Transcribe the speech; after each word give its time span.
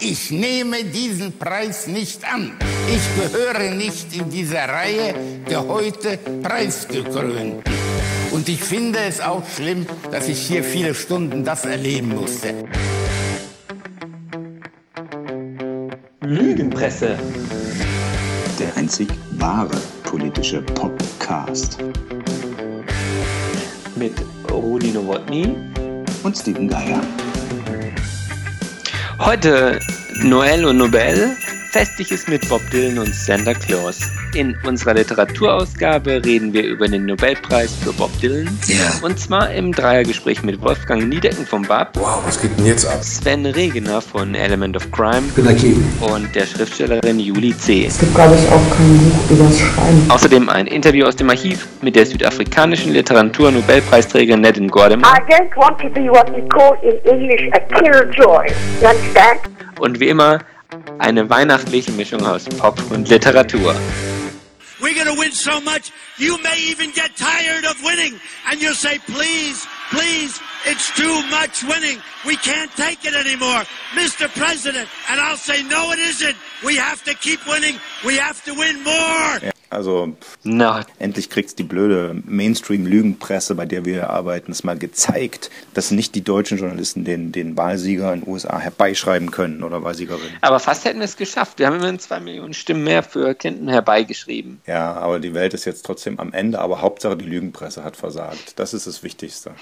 ich 0.00 0.30
nehme 0.30 0.84
diesen 0.84 1.38
Preis 1.38 1.86
nicht 1.86 2.24
an. 2.24 2.52
Ich 2.88 3.32
gehöre 3.32 3.74
nicht 3.74 4.16
in 4.16 4.30
dieser 4.30 4.68
Reihe 4.68 5.14
der 5.48 5.66
heute 5.66 6.18
Preisgekrönten. 6.42 7.62
Und 8.30 8.48
ich 8.48 8.62
finde 8.62 9.00
es 9.00 9.20
auch 9.20 9.42
schlimm, 9.46 9.86
dass 10.10 10.28
ich 10.28 10.40
hier 10.40 10.64
viele 10.64 10.94
Stunden 10.94 11.44
das 11.44 11.64
erleben 11.64 12.08
musste. 12.16 12.54
Lügenpresse. 16.20 17.18
Der 18.58 18.76
einzig 18.76 19.08
wahre 19.32 19.76
politische 20.04 20.62
Podcast. 20.62 21.78
Mit 23.96 24.14
Rudi 24.50 24.92
Nowotny 24.92 25.56
und 26.22 26.36
Steven 26.36 26.68
Geier. 26.68 27.00
Heute 29.22 29.78
Noel 30.14 30.64
und 30.64 30.78
Nobel, 30.78 31.36
Festliches 31.70 32.26
mit 32.26 32.48
Bob 32.48 32.60
Dylan 32.72 32.98
und 32.98 33.14
Santa 33.14 33.54
Claus. 33.54 34.00
In 34.34 34.56
unserer 34.66 34.94
Literaturausgabe 34.94 36.20
reden 36.24 36.52
wir 36.52 36.64
über 36.64 36.88
den 36.88 37.06
Nobelpreis 37.06 37.72
für 37.76 37.92
Bob 37.92 38.10
Dylan. 38.20 38.48
Ja. 38.66 38.92
Und 39.02 39.20
zwar 39.20 39.52
im 39.52 39.70
Dreiergespräch 39.72 40.42
mit 40.42 40.60
Wolfgang 40.62 41.08
Niedecken 41.08 41.46
vom 41.46 41.62
BAP, 41.62 41.96
Wow, 41.96 42.22
was 42.26 42.40
geht 42.42 42.58
denn 42.58 42.66
jetzt 42.66 42.86
ab? 42.86 43.04
Sven 43.04 43.46
Regener 43.46 44.00
von 44.00 44.34
Element 44.34 44.76
of 44.76 44.90
Crime 44.90 45.22
Ich 45.28 45.34
bin 45.34 45.44
dagegen. 45.44 45.92
und 46.00 46.34
der 46.34 46.46
Schriftstellerin 46.46 47.20
Juli 47.20 47.56
C. 47.56 47.86
Es 47.86 47.98
gibt, 48.00 48.16
glaube 48.16 48.34
ich, 48.34 48.48
auch 48.52 48.76
kein 48.76 48.98
Buch 48.98 49.30
übers 49.30 49.60
Schreiben. 49.60 50.10
Außerdem 50.10 50.48
ein 50.48 50.66
Interview 50.66 51.06
aus 51.06 51.14
dem 51.14 51.30
Archiv 51.30 51.68
mit 51.82 51.94
der 51.94 52.04
südafrikanischen 52.04 52.92
Literatur-Nobelpreisträgerin 52.94 54.40
Nadine 54.40 54.66
Gordimer 54.68 55.06
I 55.06 55.32
don't 55.32 55.56
want 55.56 55.78
to 55.80 55.88
be 55.88 56.10
what 56.10 56.28
we 56.34 56.42
call 56.48 56.76
in 56.82 56.96
English 57.08 57.48
a 57.52 57.60
killjoy. 57.60 58.46
You 58.82 58.88
understand? 58.88 59.40
und 59.78 59.98
wie 59.98 60.08
immer 60.08 60.40
eine 61.00 61.28
weihnachtliche 61.28 61.92
Mischung 61.92 62.24
aus 62.24 62.44
Pop 62.44 62.78
und 62.90 63.08
Literatur. 63.08 63.74
We're 64.80 65.04
to 65.04 65.14
win 65.14 65.32
so 65.32 65.60
much, 65.60 65.92
you 66.16 66.38
may 66.38 66.56
even 66.70 66.90
get 66.92 67.14
tired 67.16 67.64
of 67.64 67.82
winning. 67.82 68.18
And 68.48 68.60
you'll 68.60 68.74
say, 68.74 68.98
please, 68.98 69.66
please, 69.90 70.40
it's 70.64 70.90
too 70.96 71.22
much 71.28 71.62
winning. 71.64 71.98
We 72.24 72.36
can't 72.36 72.70
take 72.76 73.04
it 73.04 73.14
anymore. 73.14 73.64
Mr. 73.94 74.28
President. 74.28 74.88
And 75.10 75.20
I'll 75.20 75.36
say, 75.36 75.62
no, 75.62 75.92
it 75.92 75.98
isn't. 75.98 76.36
We 76.64 76.76
have 76.76 77.04
to 77.04 77.14
keep 77.14 77.46
winning. 77.46 77.78
We 78.04 78.16
have 78.16 78.42
to 78.44 78.54
win 78.54 78.82
more. 78.82 79.52
Also 79.70 80.16
Na, 80.42 80.84
endlich 80.98 81.30
kriegt's 81.30 81.54
die 81.54 81.62
blöde 81.62 82.20
Mainstream-Lügenpresse, 82.26 83.54
bei 83.54 83.66
der 83.66 83.84
wir 83.84 84.10
arbeiten, 84.10 84.50
es 84.50 84.64
mal 84.64 84.76
gezeigt, 84.76 85.48
dass 85.74 85.92
nicht 85.92 86.16
die 86.16 86.24
deutschen 86.24 86.58
Journalisten 86.58 87.04
den, 87.04 87.30
den 87.30 87.56
Wahlsieger 87.56 88.12
in 88.12 88.22
den 88.22 88.28
USA 88.28 88.58
herbeischreiben 88.58 89.30
können 89.30 89.62
oder 89.62 89.84
Wahlsiegerin. 89.84 90.32
aber 90.40 90.58
fast 90.58 90.84
hätten 90.84 90.98
wir 90.98 91.04
es 91.04 91.16
geschafft. 91.16 91.60
Wir 91.60 91.68
haben 91.68 91.76
immerhin 91.76 92.00
zwei 92.00 92.18
Millionen 92.18 92.52
Stimmen 92.52 92.82
mehr 92.82 93.04
für 93.04 93.34
Clinton 93.34 93.68
herbeigeschrieben. 93.68 94.60
Ja, 94.66 94.92
aber 94.94 95.20
die 95.20 95.34
Welt 95.34 95.54
ist 95.54 95.64
jetzt 95.66 95.86
trotzdem 95.86 96.18
am 96.18 96.32
Ende, 96.32 96.58
aber 96.58 96.82
Hauptsache 96.82 97.16
die 97.16 97.26
Lügenpresse 97.26 97.84
hat 97.84 97.96
versagt. 97.96 98.58
Das 98.58 98.74
ist 98.74 98.88
das 98.88 99.04
Wichtigste. 99.04 99.52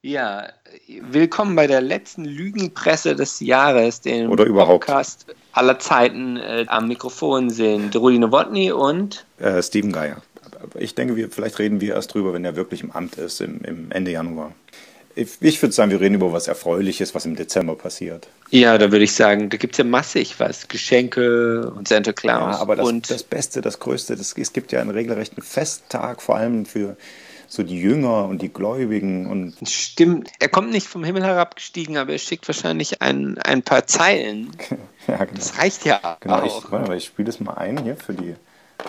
Ja, 0.00 0.48
willkommen 1.10 1.54
bei 1.54 1.66
der 1.66 1.80
letzten 1.80 2.24
Lügenpresse 2.24 3.14
des 3.14 3.38
Jahres, 3.40 4.00
den 4.00 4.28
Oder 4.28 4.44
überhaupt. 4.44 4.86
Podcast 4.86 5.26
aller 5.52 5.78
Zeiten. 5.78 6.36
Äh, 6.36 6.66
am 6.68 6.88
Mikrofon 6.88 7.50
sind 7.50 7.94
Rudi 7.96 8.18
Nowotny 8.18 8.72
und 8.72 9.24
Äh, 9.38 9.62
Steven 9.62 9.92
Geier. 9.92 10.16
Ich 10.78 10.94
denke, 10.94 11.16
wir, 11.16 11.28
vielleicht 11.30 11.58
reden 11.58 11.80
wir 11.80 11.94
erst 11.94 12.14
drüber, 12.14 12.32
wenn 12.32 12.44
er 12.44 12.56
wirklich 12.56 12.82
im 12.82 12.92
Amt 12.92 13.16
ist, 13.16 13.40
im, 13.40 13.60
im 13.62 13.90
Ende 13.90 14.10
Januar. 14.12 14.52
Ich, 15.14 15.28
ich 15.40 15.60
würde 15.60 15.74
sagen, 15.74 15.90
wir 15.90 16.00
reden 16.00 16.14
über 16.14 16.32
was 16.32 16.48
Erfreuliches, 16.48 17.14
was 17.14 17.26
im 17.26 17.36
Dezember 17.36 17.74
passiert. 17.74 18.28
ja, 18.50 18.78
da 18.78 18.90
würde 18.92 19.04
ich 19.04 19.12
sagen, 19.12 19.50
da 19.50 19.58
gibt 19.58 19.74
es 19.74 19.78
ja 19.78 19.84
massig 19.84 20.40
was. 20.40 20.68
Geschenke 20.68 21.70
und 21.70 21.88
Santa 21.88 22.12
Claus. 22.12 22.54
Ja, 22.54 22.60
aber 22.60 22.76
das, 22.76 22.88
und 22.88 23.10
das 23.10 23.22
Beste, 23.22 23.60
das 23.60 23.78
Größte, 23.78 24.16
das, 24.16 24.34
es 24.36 24.52
gibt 24.54 24.72
ja 24.72 24.80
einen 24.80 24.88
regelrechten 24.90 25.42
Festtag, 25.42 26.22
vor 26.22 26.36
allem 26.36 26.64
für 26.64 26.96
so 27.52 27.62
die 27.62 27.78
Jünger 27.78 28.24
und 28.24 28.40
die 28.40 28.50
Gläubigen 28.50 29.26
und 29.26 29.54
Stimmt. 29.68 30.30
Er 30.38 30.48
kommt 30.48 30.70
nicht 30.70 30.86
vom 30.86 31.04
Himmel 31.04 31.22
herabgestiegen, 31.22 31.98
aber 31.98 32.12
er 32.12 32.18
schickt 32.18 32.48
wahrscheinlich 32.48 33.02
ein, 33.02 33.36
ein 33.36 33.62
paar 33.62 33.86
Zeilen. 33.86 34.50
ja, 35.06 35.18
genau. 35.18 35.32
Das 35.34 35.58
reicht 35.58 35.84
ja 35.84 36.16
Genau, 36.20 36.36
auch. 36.36 36.64
ich, 36.64 36.72
warte 36.72 36.94
ich 36.94 37.04
spiele 37.04 37.26
das 37.26 37.40
mal 37.40 37.52
ein 37.52 37.76
hier 37.82 37.96
für 37.96 38.14
die, 38.14 38.36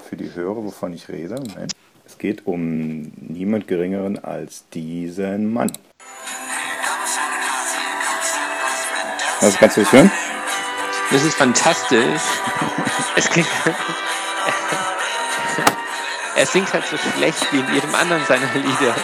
für 0.07 0.15
die 0.15 0.33
Hörer, 0.33 0.63
wovon 0.63 0.93
ich 0.93 1.09
rede. 1.09 1.35
Moment. 1.35 1.73
Es 2.05 2.17
geht 2.17 2.47
um 2.47 3.11
niemand 3.17 3.67
Geringeren 3.67 4.23
als 4.23 4.63
diesen 4.69 5.51
Mann. 5.51 5.69
Also 9.41 9.57
kannst 9.57 9.75
du 9.75 9.81
das 9.81 9.91
hören? 9.91 10.11
Das 11.11 11.25
ist 11.25 11.35
fantastisch. 11.35 12.21
Es 13.15 13.29
klingt. 13.29 13.47
Er 16.35 16.45
singt 16.45 16.73
halt 16.73 16.83
so 16.85 16.97
schlecht 16.97 17.51
wie 17.51 17.59
in 17.59 17.73
jedem 17.73 17.93
anderen 17.93 18.25
seiner 18.25 18.51
Lieder. 18.55 18.95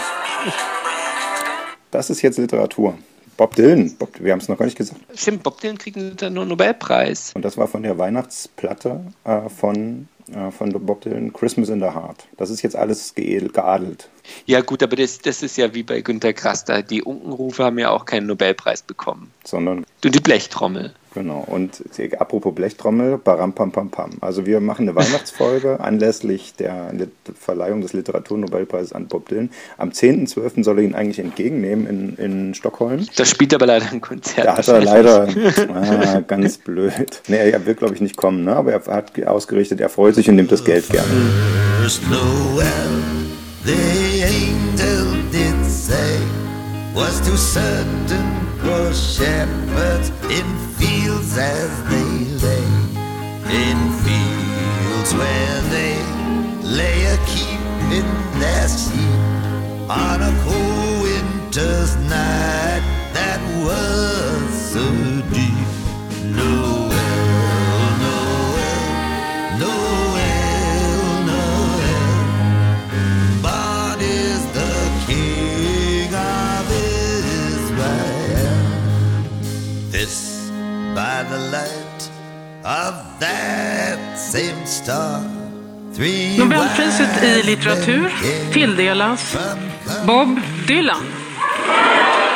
Das 1.91 2.09
ist 2.09 2.21
jetzt 2.21 2.37
Literatur. 2.37 2.97
Bob 3.37 3.55
Dylan, 3.55 3.95
Bob, 3.97 4.09
wir 4.19 4.31
haben 4.31 4.39
es 4.39 4.49
noch 4.49 4.57
gar 4.57 4.65
nicht 4.65 4.77
gesagt. 4.77 4.99
Stimmt, 5.15 5.43
Bob 5.43 5.61
Dylan 5.61 5.77
kriegt 5.77 5.97
einen 5.97 6.33
Nobelpreis. 6.33 7.31
Und 7.35 7.45
das 7.45 7.57
war 7.57 7.67
von 7.67 7.83
der 7.83 7.97
Weihnachtsplatte 7.97 9.01
äh, 9.23 9.47
von, 9.47 10.07
von 10.51 10.71
Bob 10.71 11.01
Dylan, 11.01 11.33
Christmas 11.33 11.69
in 11.69 11.79
the 11.79 11.87
Heart. 11.87 12.27
Das 12.37 12.49
ist 12.49 12.61
jetzt 12.61 12.75
alles 12.75 13.15
geadelt. 13.15 14.09
Ja, 14.45 14.61
gut, 14.61 14.83
aber 14.83 14.95
das, 14.95 15.19
das 15.19 15.43
ist 15.43 15.57
ja 15.57 15.73
wie 15.73 15.83
bei 15.83 16.01
Günter 16.01 16.33
da. 16.33 16.81
Die 16.81 17.01
Unkenrufe 17.03 17.63
haben 17.63 17.79
ja 17.79 17.89
auch 17.89 18.05
keinen 18.05 18.27
Nobelpreis 18.27 18.81
bekommen. 18.81 19.31
Sondern 19.43 19.85
Du, 20.01 20.09
die 20.09 20.21
Blechtrommel. 20.21 20.93
Genau, 21.13 21.43
und 21.45 21.81
apropos 22.19 22.53
Blechtrommel, 22.53 23.17
baram 23.17 23.53
pam 23.53 23.71
pam 23.71 23.89
pam. 23.89 24.11
Also 24.21 24.45
wir 24.45 24.59
machen 24.61 24.87
eine 24.87 24.95
Weihnachtsfolge 24.95 25.79
anlässlich 25.81 26.53
der 26.53 26.93
Lit 26.93 27.11
Verleihung 27.37 27.81
des 27.81 27.93
Literaturnobelpreises 27.93 28.93
an 28.93 29.07
Bob 29.07 29.27
Dylan. 29.27 29.49
Am 29.77 29.89
10.12. 29.89 30.63
soll 30.63 30.77
er 30.77 30.83
ihn 30.83 30.93
eigentlich 30.93 31.19
entgegennehmen 31.19 31.87
in, 31.87 32.15
in 32.15 32.53
Stockholm. 32.53 33.07
Da 33.15 33.25
spielt 33.25 33.53
aber 33.55 33.65
leider 33.65 33.91
ein 33.91 34.01
Konzert. 34.01 34.45
Da 34.45 34.57
hat 34.57 34.67
er 34.67 34.81
leider, 34.81 35.27
ah, 35.73 36.19
ganz 36.21 36.59
blöd. 36.59 37.23
Nee, 37.27 37.49
er 37.49 37.65
wird 37.65 37.79
glaube 37.79 37.95
ich 37.95 38.01
nicht 38.01 38.15
kommen, 38.15 38.43
ne? 38.43 38.55
aber 38.55 38.71
er 38.71 38.85
hat 38.85 39.19
ausgerichtet, 39.25 39.81
er 39.81 39.89
freut 39.89 40.13
sich 40.15 40.18
und 40.27 40.35
nimmt 40.35 40.51
das 40.51 40.63
Geld 40.63 40.89
gerne. 40.89 41.07
First 41.81 42.01
Noel, 42.09 42.65
the 43.63 44.23
angel 44.25 45.13
did 45.31 45.65
say, 45.65 46.19
was 46.93 47.21
to 47.21 47.37
certain 47.37 48.27
poor 48.59 48.91
shepherds 48.93 50.11
in 50.29 50.45
fields 50.77 51.37
as 51.37 51.69
they 51.89 52.11
lay, 52.43 52.65
in 53.49 53.77
fields 54.03 55.13
where 55.13 55.61
they 55.69 55.95
lay 56.63 57.05
a 57.05 57.17
keeping 57.25 58.09
their 58.39 58.67
sheep 58.67 59.89
on 59.89 60.21
a 60.21 60.33
cold 60.43 61.03
winter's 61.03 61.95
night 62.09 62.81
that 63.13 63.39
was 63.63 64.71
so 64.73 64.83
deep. 65.33 65.58
Light 81.59 82.01
of 82.63 82.93
that 83.19 83.99
same 84.17 84.65
star. 84.65 85.21
Nobelpriset 86.37 87.23
i 87.23 87.43
litteratur 87.43 88.11
tilldelas 88.53 89.35
Bob 90.05 90.37
Dylan. 90.67 91.18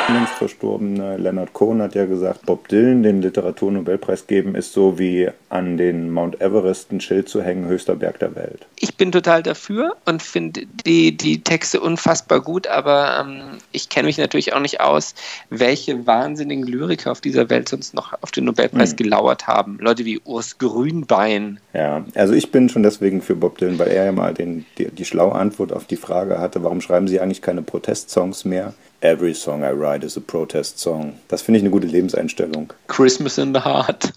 Längst 0.06 0.34
verstorbene 0.34 1.16
Leonard 1.16 1.54
Cohen 1.54 1.80
hat 1.80 1.94
ja 1.94 2.04
gesagt, 2.04 2.44
Bob 2.44 2.68
Dylan 2.68 3.02
den 3.02 3.22
Literaturnobelpreis 3.22 4.26
geben 4.26 4.54
ist 4.54 4.74
so 4.74 4.98
wie 4.98 5.30
an 5.48 5.78
den 5.78 6.10
Mount 6.10 6.42
Everest 6.42 6.92
ein 6.92 7.00
Schild 7.00 7.28
zu 7.30 7.42
hängen, 7.42 7.66
höchster 7.66 7.96
Berg 7.96 8.18
der 8.18 8.36
Welt. 8.36 8.66
Ich 8.78 8.96
bin 8.96 9.12
total 9.12 9.42
dafür 9.42 9.96
und 10.04 10.22
finde 10.22 10.66
die, 10.84 11.16
die 11.16 11.40
Texte 11.40 11.80
unfassbar 11.80 12.42
gut, 12.42 12.66
aber 12.66 13.24
ähm, 13.24 13.42
ich 13.72 13.88
kenne 13.88 14.06
mich 14.06 14.18
natürlich 14.18 14.52
auch 14.52 14.60
nicht 14.60 14.80
aus, 14.82 15.14
welche 15.48 16.06
wahnsinnigen 16.06 16.66
Lyriker 16.66 17.10
auf 17.10 17.22
dieser 17.22 17.48
Welt 17.48 17.70
sonst 17.70 17.94
noch 17.94 18.12
auf 18.20 18.30
den 18.30 18.44
Nobelpreis 18.44 18.90
Hm. 18.90 18.96
gelauert 18.96 19.46
haben. 19.46 19.78
Leute 19.80 20.04
wie 20.04 20.20
Urs 20.24 20.58
Grünbein. 20.58 21.60
Ja, 21.72 22.04
also 22.14 22.34
ich 22.34 22.52
bin 22.52 22.68
schon 22.68 22.82
deswegen 22.82 23.22
für 23.22 23.36
Bob 23.36 23.56
Dylan, 23.56 23.78
weil 23.78 23.88
er 23.88 24.04
ja 24.04 24.12
mal 24.12 24.34
den, 24.34 24.66
die, 24.76 24.90
die 24.90 25.04
schlaue 25.06 25.34
Antwort 25.34 25.72
auf 25.72 25.86
die 25.86 25.96
Frage 25.96 26.38
hatte, 26.38 26.62
warum 26.62 26.82
schreiben 26.82 27.08
Sie 27.08 27.20
eigentlich 27.20 27.40
keine 27.40 27.62
Protestsongs 27.62 28.44
mehr? 28.44 28.74
Every 29.04 29.34
song 29.34 29.62
I 29.62 29.70
write 29.70 30.02
is 30.02 30.16
a 30.16 30.20
protest 30.20 30.78
song. 30.78 31.12
Das 31.28 31.42
finde 31.42 31.58
ich 31.58 31.64
eine 31.64 31.70
gute 31.70 31.86
Lebenseinstellung. 31.86 32.72
Christmas 32.86 33.36
in 33.36 33.52
the 33.52 33.60
Heart. 33.60 34.14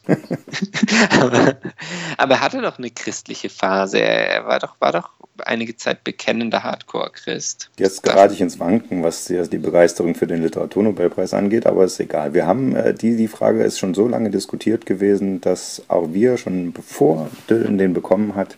aber, 1.19 1.57
aber 2.18 2.36
er 2.36 2.39
hatte 2.39 2.62
doch 2.62 2.78
eine 2.78 2.89
christliche 2.89 3.50
Phase. 3.50 4.00
Er 4.00 4.45
war 4.45 4.60
doch, 4.60 4.80
war 4.80 4.94
doch 4.94 5.10
einige 5.45 5.75
Zeit 5.75 6.06
bekennender 6.06 6.63
Hardcore-Christ. 6.63 7.69
Jetzt 7.78 8.01
gerate 8.01 8.34
ich 8.34 8.39
ins 8.39 8.62
Wanken, 8.62 9.04
was 9.04 9.25
die, 9.25 9.42
die 9.50 9.57
Begeisterung 9.57 10.16
für 10.16 10.25
den 10.25 10.42
Literaturnobelpreis 10.42 11.34
angeht, 11.34 11.66
aber 11.66 11.84
ist 11.84 12.00
egal. 12.00 12.34
Wir 12.34 12.48
haben, 12.48 12.74
äh, 12.74 12.94
die, 12.94 13.18
die 13.18 13.28
Frage 13.28 13.63
ist 13.63 13.80
schon 13.80 13.94
so 13.94 14.07
lange 14.07 14.30
diskutiert 14.30 14.86
gewesen, 14.86 15.42
dass 15.42 15.81
auch 15.89 16.13
wir 16.13 16.38
schon 16.38 16.72
bevor 16.72 17.30
Dylan 17.50 17.78
den 17.78 17.94
bekommen 17.94 18.36
hat, 18.36 18.56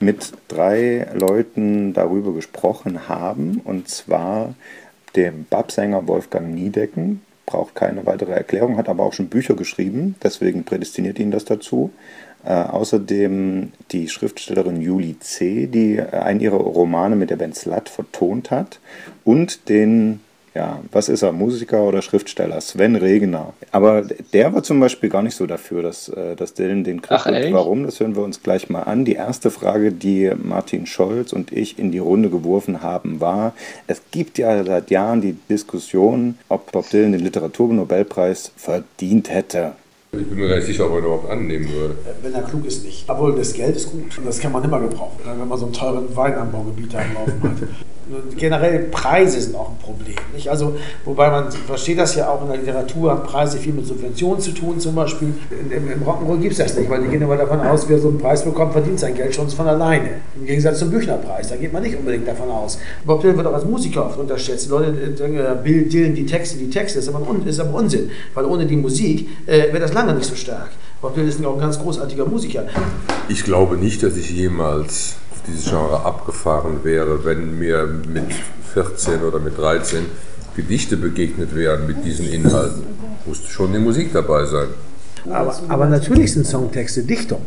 mit 0.00 0.32
drei 0.48 1.06
Leuten 1.14 1.92
darüber 1.92 2.32
gesprochen 2.32 3.08
haben, 3.08 3.60
und 3.62 3.88
zwar 3.88 4.56
dem 5.16 5.44
Babsänger 5.48 6.06
Wolfgang 6.06 6.54
Niedecken, 6.54 7.22
braucht 7.46 7.74
keine 7.74 8.06
weitere 8.06 8.32
Erklärung, 8.32 8.76
hat 8.76 8.88
aber 8.88 9.04
auch 9.04 9.12
schon 9.12 9.28
Bücher 9.28 9.54
geschrieben, 9.54 10.14
deswegen 10.22 10.64
prädestiniert 10.64 11.18
ihn 11.18 11.30
das 11.30 11.44
dazu. 11.44 11.90
Äh, 12.44 12.52
außerdem 12.52 13.72
die 13.90 14.08
Schriftstellerin 14.08 14.80
Julie 14.80 15.18
C., 15.18 15.66
die 15.66 15.96
äh, 15.96 16.08
einen 16.10 16.40
ihrer 16.40 16.56
Romane 16.56 17.16
mit 17.16 17.28
der 17.28 17.36
Band 17.36 17.54
Slut 17.54 17.90
vertont 17.90 18.50
hat. 18.50 18.80
Und 19.24 19.68
den, 19.68 20.20
ja, 20.54 20.80
was 20.90 21.08
ist 21.08 21.22
er, 21.22 21.32
Musiker 21.32 21.82
oder 21.82 22.02
Schriftsteller? 22.02 22.60
Sven 22.60 22.96
Regener. 22.96 23.52
Aber 23.70 24.02
der 24.32 24.52
war 24.52 24.62
zum 24.62 24.80
Beispiel 24.80 25.08
gar 25.08 25.22
nicht 25.22 25.36
so 25.36 25.46
dafür, 25.46 25.82
dass, 25.82 26.08
äh, 26.08 26.34
dass 26.34 26.54
Dylan 26.54 26.82
den 26.82 27.02
kriegt. 27.02 27.20
Ach, 27.20 27.26
echt? 27.26 27.52
Warum? 27.52 27.84
Das 27.84 28.00
hören 28.00 28.16
wir 28.16 28.24
uns 28.24 28.42
gleich 28.42 28.68
mal 28.68 28.82
an. 28.82 29.04
Die 29.04 29.14
erste 29.14 29.50
Frage, 29.50 29.92
die 29.92 30.32
Martin 30.42 30.86
Scholz 30.86 31.32
und 31.32 31.52
ich 31.52 31.78
in 31.78 31.92
die 31.92 31.98
Runde 31.98 32.30
geworfen 32.30 32.82
haben, 32.82 33.20
war, 33.20 33.54
es 33.86 34.02
gibt 34.10 34.38
ja 34.38 34.64
seit 34.64 34.90
Jahren 34.90 35.20
die 35.20 35.36
Diskussion, 35.48 36.36
ob 36.48 36.72
Bob 36.72 36.90
Dylan 36.90 37.12
den 37.12 37.20
Literaturnobelpreis 37.20 38.52
verdient 38.56 39.30
hätte. 39.30 39.72
Ich 40.12 40.28
bin 40.28 40.38
mir 40.38 40.48
gar 40.48 40.56
nicht 40.56 40.66
sicher, 40.66 40.86
ob 40.86 40.92
er 40.92 40.98
ihn 40.98 41.04
überhaupt 41.04 41.30
annehmen 41.30 41.72
würde. 41.72 41.94
Wenn 42.22 42.34
er 42.34 42.42
klug 42.42 42.66
ist, 42.66 42.84
nicht. 42.84 43.08
Obwohl 43.08 43.36
das 43.36 43.52
Geld 43.52 43.76
ist 43.76 43.92
gut. 43.92 44.18
Und 44.18 44.26
das 44.26 44.40
kann 44.40 44.50
man 44.50 44.64
immer 44.64 44.80
gebrauchen, 44.80 45.20
wenn 45.24 45.46
man 45.46 45.56
so 45.56 45.66
einen 45.66 45.72
teuren 45.72 46.16
Weinanbaugebiet 46.16 46.92
am 46.96 47.14
Laufen 47.14 47.42
hat. 47.44 47.68
Generell 48.36 48.80
Preise 48.90 49.40
sind 49.40 49.54
auch 49.54 49.70
ein 49.70 49.78
Problem. 49.78 50.16
Nicht? 50.34 50.48
Also, 50.48 50.74
wobei 51.04 51.30
man 51.30 51.50
versteht 51.52 51.98
das 51.98 52.14
ja 52.14 52.28
auch 52.28 52.42
in 52.42 52.48
der 52.48 52.58
Literatur, 52.58 53.10
haben 53.10 53.22
Preise 53.22 53.58
viel 53.58 53.72
mit 53.72 53.86
Subventionen 53.86 54.40
zu 54.40 54.52
tun 54.52 54.80
zum 54.80 54.94
Beispiel. 54.94 55.32
Im, 55.50 55.90
im 55.90 56.02
Rock'n'Roll 56.02 56.38
gibt 56.38 56.52
es 56.52 56.58
das 56.58 56.76
nicht, 56.76 56.90
weil 56.90 57.02
die 57.02 57.08
gehen 57.08 57.22
immer 57.22 57.36
davon 57.36 57.60
aus, 57.60 57.88
wer 57.88 57.98
so 57.98 58.08
einen 58.08 58.18
Preis 58.18 58.44
bekommt, 58.44 58.72
verdient 58.72 58.98
sein 58.98 59.14
Geld 59.14 59.34
schon 59.34 59.48
von 59.48 59.66
alleine. 59.66 60.10
Im 60.36 60.46
Gegensatz 60.46 60.78
zum 60.78 60.90
Büchnerpreis, 60.90 61.48
da 61.48 61.56
geht 61.56 61.72
man 61.72 61.82
nicht 61.82 61.96
unbedingt 61.96 62.26
davon 62.26 62.50
aus. 62.50 62.78
Bob 63.04 63.20
Dylan 63.20 63.36
wird 63.36 63.46
auch 63.46 63.54
als 63.54 63.64
Musiker 63.64 64.06
oft 64.06 64.18
unterschätzt. 64.18 64.66
Die 64.66 64.70
Leute 64.70 64.92
denken, 64.92 65.38
äh, 65.38 65.56
Bill 65.62 65.88
Dylan, 65.88 66.14
die 66.14 66.26
Texte, 66.26 66.58
die 66.58 66.70
Texte, 66.70 66.98
das 66.98 67.08
ist 67.08 67.14
aber, 67.14 67.28
un, 67.28 67.46
ist 67.46 67.60
aber 67.60 67.74
Unsinn, 67.78 68.10
weil 68.34 68.44
ohne 68.44 68.66
die 68.66 68.76
Musik 68.76 69.28
äh, 69.46 69.72
wäre 69.72 69.80
das 69.80 69.92
lange 69.92 70.14
nicht 70.14 70.26
so 70.26 70.34
stark. 70.34 70.70
Bob 71.00 71.14
Dylan 71.14 71.28
ist 71.28 71.44
auch 71.44 71.54
ein 71.54 71.60
ganz 71.60 71.78
großartiger 71.78 72.26
Musiker. 72.26 72.64
Ich 73.28 73.44
glaube 73.44 73.76
nicht, 73.76 74.02
dass 74.02 74.16
ich 74.16 74.30
jemals 74.30 75.16
dieses 75.50 75.68
Genre 75.68 76.04
abgefahren 76.04 76.80
wäre, 76.82 77.24
wenn 77.24 77.58
mir 77.58 77.86
mit 77.86 78.32
14 78.74 79.22
oder 79.22 79.38
mit 79.38 79.58
13 79.58 80.06
Gedichte 80.56 80.96
begegnet 80.96 81.54
wären 81.54 81.86
mit 81.86 82.04
diesen 82.04 82.26
Inhalten. 82.26 82.82
Musste 83.26 83.48
schon 83.48 83.72
die 83.72 83.78
Musik 83.78 84.12
dabei 84.12 84.44
sein. 84.44 84.68
Aber, 85.30 85.58
aber 85.68 85.86
natürlich 85.86 86.32
sind 86.32 86.46
Songtexte 86.46 87.02
Dichtung. 87.02 87.42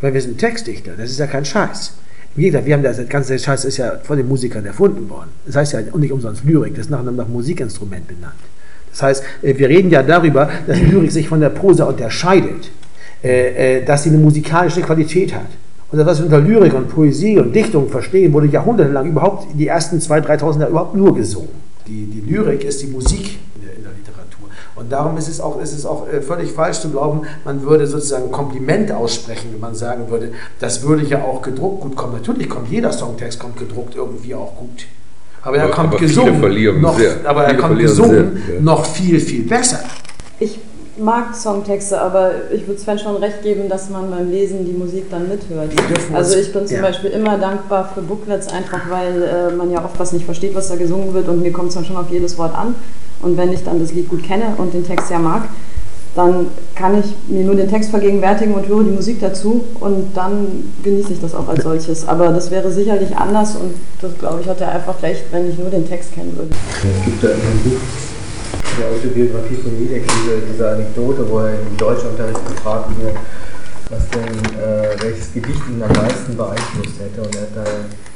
Weil 0.00 0.14
wir 0.14 0.20
sind 0.20 0.38
Textdichter, 0.38 0.92
das 0.96 1.10
ist 1.10 1.18
ja 1.20 1.26
kein 1.26 1.44
Scheiß. 1.44 1.92
Im 2.34 2.42
Gegenteil, 2.42 2.66
wir 2.66 2.74
haben 2.74 2.82
das, 2.82 2.96
das 2.96 3.08
ganze 3.08 3.38
Scheiß 3.38 3.64
ist 3.66 3.76
ja 3.76 3.98
von 4.02 4.16
den 4.16 4.26
Musikern 4.26 4.66
erfunden 4.66 5.08
worden. 5.08 5.30
Das 5.46 5.56
heißt 5.56 5.74
ja 5.74 5.80
nicht 5.96 6.12
umsonst 6.12 6.44
Lyrik, 6.44 6.74
das 6.74 6.86
ist 6.86 6.90
nach 6.90 7.02
nach 7.02 7.28
Musikinstrument 7.28 8.08
benannt. 8.08 8.34
Das 8.90 9.02
heißt, 9.02 9.24
äh, 9.42 9.56
wir 9.56 9.68
reden 9.68 9.90
ja 9.90 10.02
darüber, 10.02 10.50
dass 10.66 10.80
Lyrik 10.80 11.12
sich 11.12 11.28
von 11.28 11.40
der 11.40 11.50
Prosa 11.50 11.84
unterscheidet, 11.84 12.70
äh, 13.22 13.78
äh, 13.78 13.84
dass 13.84 14.02
sie 14.02 14.10
eine 14.10 14.18
musikalische 14.18 14.80
Qualität 14.80 15.34
hat. 15.34 15.46
Und 15.92 15.98
das, 15.98 16.06
was 16.06 16.18
wir 16.20 16.24
unter 16.24 16.40
Lyrik 16.40 16.72
und 16.74 16.88
Poesie 16.88 17.38
und 17.38 17.54
Dichtung 17.54 17.88
verstehen, 17.90 18.32
wurde 18.32 18.46
jahrhundertelang 18.46 19.06
überhaupt, 19.06 19.46
die 19.54 19.66
ersten 19.66 19.98
2.000, 19.98 20.26
3.000 20.40 20.58
Jahre 20.60 20.70
überhaupt 20.70 20.94
nur 20.96 21.14
gesungen. 21.14 21.50
Die, 21.86 22.06
die 22.06 22.20
Lyrik 22.32 22.64
ist 22.64 22.80
die 22.82 22.86
Musik 22.86 23.38
in 23.56 23.66
der, 23.66 23.76
in 23.76 23.82
der 23.82 23.92
Literatur. 23.92 24.48
Und 24.76 24.90
darum 24.90 25.18
ist 25.18 25.28
es 25.28 25.38
auch, 25.38 25.60
ist 25.60 25.72
es 25.74 25.84
auch 25.84 26.08
äh, 26.10 26.22
völlig 26.22 26.50
falsch 26.52 26.80
zu 26.80 26.88
glauben, 26.88 27.22
man 27.44 27.62
würde 27.62 27.86
sozusagen 27.86 28.24
ein 28.26 28.32
Kompliment 28.32 28.90
aussprechen, 28.90 29.50
wenn 29.52 29.60
man 29.60 29.74
sagen 29.74 30.08
würde, 30.08 30.32
das 30.60 30.82
würde 30.82 31.04
ja 31.04 31.22
auch 31.22 31.42
gedruckt 31.42 31.82
gut 31.82 31.94
kommen. 31.94 32.14
Natürlich 32.14 32.48
kommt 32.48 32.70
jeder 32.70 32.90
Songtext 32.90 33.38
kommt 33.38 33.58
gedruckt 33.58 33.94
irgendwie 33.94 34.34
auch 34.34 34.56
gut. 34.56 34.86
Aber 35.42 35.56
er 35.58 35.64
Aber- 35.64 35.72
kommt 35.74 35.88
aber 35.88 35.98
gesungen, 35.98 36.80
noch, 36.80 36.98
aber 37.24 37.44
er 37.44 37.56
kommt 37.56 37.78
gesungen 37.78 38.40
sehr, 38.46 38.54
ja. 38.54 38.60
noch 38.62 38.86
viel, 38.86 39.20
viel 39.20 39.42
besser. 39.42 39.80
Ich 40.38 40.58
mag 40.98 41.34
Songtexte, 41.34 42.00
aber 42.00 42.32
ich 42.52 42.66
würde 42.66 42.80
Sven 42.80 42.98
schon 42.98 43.16
recht 43.16 43.42
geben, 43.42 43.68
dass 43.68 43.88
man 43.88 44.10
beim 44.10 44.30
Lesen 44.30 44.64
die 44.66 44.72
Musik 44.72 45.10
dann 45.10 45.28
mithört. 45.28 45.70
Also 46.12 46.36
ich 46.36 46.52
bin 46.52 46.66
zum 46.66 46.76
ja. 46.76 46.82
Beispiel 46.82 47.10
immer 47.10 47.38
dankbar 47.38 47.90
für 47.94 48.02
Booklets, 48.02 48.48
einfach 48.48 48.90
weil 48.90 49.22
äh, 49.22 49.54
man 49.54 49.70
ja 49.70 49.84
oft 49.84 49.98
was 49.98 50.12
nicht 50.12 50.24
versteht, 50.24 50.54
was 50.54 50.68
da 50.68 50.76
gesungen 50.76 51.14
wird 51.14 51.28
und 51.28 51.40
mir 51.40 51.52
kommt 51.52 51.68
es 51.68 51.74
dann 51.74 51.84
schon 51.84 51.96
auf 51.96 52.10
jedes 52.10 52.36
Wort 52.36 52.54
an. 52.54 52.74
Und 53.22 53.36
wenn 53.36 53.52
ich 53.52 53.64
dann 53.64 53.78
das 53.78 53.92
Lied 53.92 54.08
gut 54.08 54.22
kenne 54.22 54.54
und 54.58 54.74
den 54.74 54.84
Text 54.84 55.10
ja 55.10 55.18
mag, 55.18 55.42
dann 56.14 56.48
kann 56.74 56.98
ich 56.98 57.06
mir 57.28 57.44
nur 57.44 57.54
den 57.54 57.70
Text 57.70 57.90
vergegenwärtigen 57.90 58.52
und 58.52 58.68
höre 58.68 58.84
die 58.84 58.90
Musik 58.90 59.18
dazu 59.20 59.64
und 59.80 60.14
dann 60.14 60.70
genieße 60.82 61.14
ich 61.14 61.20
das 61.20 61.34
auch 61.34 61.48
als 61.48 61.62
solches. 61.62 62.06
Aber 62.06 62.28
das 62.28 62.50
wäre 62.50 62.70
sicherlich 62.70 63.16
anders 63.16 63.56
und 63.56 63.72
das 64.02 64.10
glaube 64.18 64.42
ich 64.42 64.48
hat 64.48 64.60
er 64.60 64.72
einfach 64.72 65.02
recht, 65.02 65.24
wenn 65.30 65.48
ich 65.48 65.58
nur 65.58 65.70
den 65.70 65.88
Text 65.88 66.12
kennen 66.12 66.36
würde. 66.36 66.50
Es 66.50 67.04
gibt 67.04 67.24
da 67.24 67.28
in 67.28 67.34
einem 67.34 67.62
Buch 67.64 67.80
der 68.78 68.88
Autobiografie 68.88 69.56
von 69.56 69.72
Niedeck 69.78 70.02
diese, 70.06 70.34
diese 70.52 70.68
Anekdote, 70.70 71.28
wo 71.28 71.38
er 71.40 71.54
im 71.54 71.76
Deutschunterricht 71.76 72.40
gefragt 72.48 72.90
wird, 73.02 73.16
was 73.90 74.08
denn, 74.10 74.32
äh, 74.60 74.96
welches 75.02 75.32
Gedicht 75.34 75.60
ihn 75.68 75.82
am 75.82 75.92
meisten 75.92 76.36
beeinflusst 76.36 76.96
hätte. 77.00 77.20
Und 77.22 77.34
er 77.36 77.42
hat 77.42 77.54
da 77.54 77.64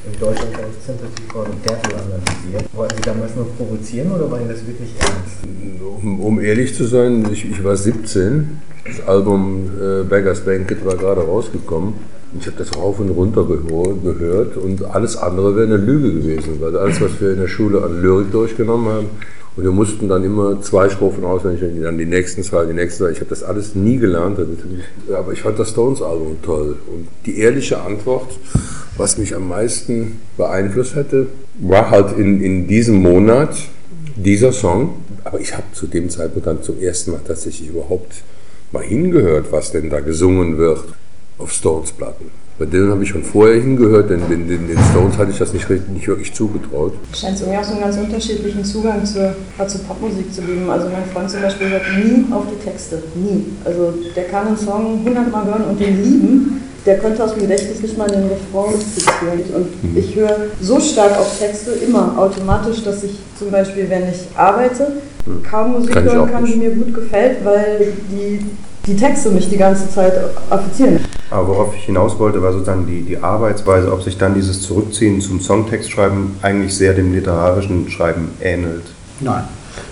im 0.07 0.19
Deutschunterricht 0.19 0.81
Sympathy 0.87 1.23
for 1.33 1.45
the 1.47 1.59
Devil 1.69 1.95
analysiert. 2.01 2.65
Wollten 2.73 2.97
Sie 2.97 3.03
damals 3.03 3.35
nur 3.37 3.47
provozieren 3.57 4.11
oder 4.13 4.31
war 4.31 4.41
Ihnen 4.41 4.49
das 4.51 4.67
wirklich 4.67 4.91
ernst? 5.01 5.45
Um, 6.03 6.21
um 6.21 6.41
ehrlich 6.41 6.75
zu 6.75 6.85
sein, 6.85 7.27
ich, 7.33 7.51
ich 7.51 7.63
war 7.65 7.77
17, 7.77 8.59
das 8.87 9.07
Album 9.07 9.69
äh, 9.81 10.05
Beggars 10.05 10.41
Banquet 10.41 10.85
war 10.85 10.97
gerade 10.97 11.21
rausgekommen. 11.23 11.95
Ich 12.39 12.47
habe 12.47 12.57
das 12.59 12.77
rauf 12.77 12.99
und 13.01 13.11
runter 13.11 13.43
gehör- 13.43 13.95
gehört 14.03 14.57
und 14.57 14.85
alles 14.85 15.17
andere 15.17 15.57
wäre 15.57 15.67
eine 15.67 15.77
Lüge 15.77 16.13
gewesen, 16.13 16.61
weil 16.61 16.77
alles, 16.77 17.01
was 17.01 17.21
wir 17.21 17.31
in 17.33 17.41
der 17.41 17.49
Schule 17.49 17.83
an 17.83 18.03
Lyrik 18.03 18.31
durchgenommen 18.31 18.89
haben, 18.93 19.07
und 19.57 19.65
wir 19.65 19.71
mussten 19.71 20.07
dann 20.07 20.23
immer 20.23 20.61
zwei 20.61 20.91
Strophen 20.91 21.25
auswendig, 21.25 21.63
dann 21.83 21.97
die 21.97 22.05
nächsten 22.05 22.43
zwei, 22.43 22.67
die 22.67 22.75
nächsten 22.75 23.05
zwei. 23.05 23.11
Ich 23.11 23.21
habe 23.21 23.31
das 23.31 23.43
alles 23.43 23.75
nie 23.75 23.97
gelernt, 23.97 24.39
aber 25.11 25.33
ich 25.33 25.41
fand 25.41 25.59
das 25.59 25.71
Stones-Album 25.71 26.37
toll. 26.43 26.77
Und 26.89 27.09
die 27.25 27.39
ehrliche 27.39 27.81
Antwort, 27.81 28.39
was 28.99 29.17
mich 29.17 29.35
am 29.35 29.49
meisten 29.49 30.21
beeinflusst 30.37 30.95
hätte, 30.95 31.29
war 31.59 31.91
halt 31.91 32.19
in, 32.19 32.43
in 32.43 32.69
diesem 32.69 32.97
Monat 32.97 33.57
dieser 34.15 34.53
Song. 34.53 34.97
Aber 35.25 35.41
ich 35.41 35.55
habe 35.55 35.65
zu 35.73 35.87
dem 35.87 36.11
Zeitpunkt 36.11 36.47
dann 36.47 36.63
zum 36.63 36.79
ersten 36.79 37.13
Mal 37.13 37.21
tatsächlich 37.27 37.71
überhaupt 37.71 38.23
mal 38.73 38.83
hingehört, 38.83 39.53
was 39.53 39.73
denn 39.73 39.89
da 39.89 40.01
gesungen 40.01 40.59
wird 40.59 40.85
auf 41.39 41.51
Stones-Platten. 41.51 42.46
Bei 42.59 42.65
Dylan 42.65 42.91
habe 42.91 43.03
ich 43.03 43.11
schon 43.11 43.23
vorher 43.23 43.61
hingehört, 43.61 44.09
denn 44.09 44.21
den, 44.31 44.49
den, 44.49 44.67
den 44.67 44.79
Stones 44.91 45.19
hatte 45.19 45.31
ich 45.31 45.37
das 45.39 45.53
nicht, 45.53 45.69
richtig- 45.69 45.93
nicht 45.93 46.09
wirklich 46.09 46.33
zugetraut. 46.33 46.95
Scheint 47.15 47.35
es 47.35 47.43
irgendwie 47.43 47.59
auch 47.59 47.65
so 47.65 47.73
einen 47.73 47.83
ganz 47.83 47.97
unterschiedlichen 47.99 48.65
Zugang 48.65 49.05
zur, 49.05 49.35
zur 49.69 49.81
Popmusik 49.83 50.33
zu 50.33 50.41
geben. 50.41 50.71
Also 50.71 50.87
mein 50.89 51.05
Freund 51.13 51.31
zum 51.31 51.43
Beispiel 51.43 51.69
hört 51.69 51.83
nie 52.03 52.25
auf 52.33 52.45
die 52.51 52.65
Texte. 52.65 53.03
Nie. 53.15 53.45
Also 53.65 53.93
der 54.17 54.25
kann 54.25 54.47
einen 54.49 54.57
Song 54.57 55.03
hundertmal 55.05 55.45
hören 55.45 55.65
und 55.69 55.79
den 55.79 56.03
lieben. 56.03 56.63
Der 56.87 56.99
könnte 56.99 57.25
aus 57.25 57.35
dem 57.35 57.43
Gedächtnis 57.43 57.83
nicht 57.83 57.99
mal 57.99 58.07
den 58.09 58.23
Refrain 58.29 58.81
zitieren. 58.81 59.41
Und 59.55 59.93
Mhm. 59.93 59.97
ich 59.99 60.15
höre 60.17 60.37
so 60.63 60.81
stark 60.81 61.19
auf 61.19 61.39
Texte 61.39 61.73
immer 61.73 62.17
automatisch, 62.17 62.83
dass 62.85 63.05
ich 63.05 63.19
zum 63.39 63.51
Beispiel, 63.51 63.91
wenn 63.91 64.05
ich 64.05 64.21
arbeite, 64.35 64.93
kaum 65.51 65.73
Musik 65.73 65.91
Mhm. 65.91 65.95
Kann 65.95 66.05
hören 66.05 66.31
kann, 66.31 66.45
die 66.47 66.55
mir 66.55 66.71
gut 66.71 66.95
gefällt, 66.95 67.45
weil 67.45 67.93
die, 68.11 68.39
die 68.87 68.97
Texte 68.97 69.31
mich 69.31 69.49
die 69.49 69.57
ganze 69.57 69.91
Zeit 69.91 70.13
affizieren. 70.49 71.01
Aber 71.31 71.49
worauf 71.49 71.75
ich 71.75 71.85
hinaus 71.85 72.19
wollte, 72.19 72.41
war 72.43 72.53
sozusagen 72.53 72.87
die, 72.87 73.03
die 73.03 73.19
Arbeitsweise, 73.19 73.93
ob 73.93 74.03
sich 74.03 74.17
dann 74.17 74.35
dieses 74.35 74.63
Zurückziehen 74.63 75.21
zum 75.21 75.41
Songtextschreiben 75.41 76.37
eigentlich 76.43 76.75
sehr 76.75 76.95
dem 76.95 77.13
literarischen 77.13 77.91
Schreiben 77.91 78.31
ähnelt. 78.41 78.85
Nein, 79.21 79.45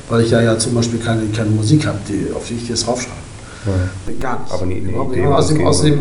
weil 0.09 0.23
ich 0.23 0.31
ja, 0.31 0.41
ja 0.41 0.59
zum 0.59 0.75
Beispiel 0.75 1.01
keine, 1.01 1.23
keine 1.27 1.51
Musik 1.51 1.87
habe, 1.87 1.99
die, 2.09 2.33
auf 2.35 2.47
die 2.47 2.55
ich 2.55 2.69
das 2.69 2.87
raufschreibe. 2.87 3.25
Gar 4.21 4.41
nicht. 4.41 4.53
Aber 4.53 4.67
Idee, 4.67 5.27
was 5.27 5.51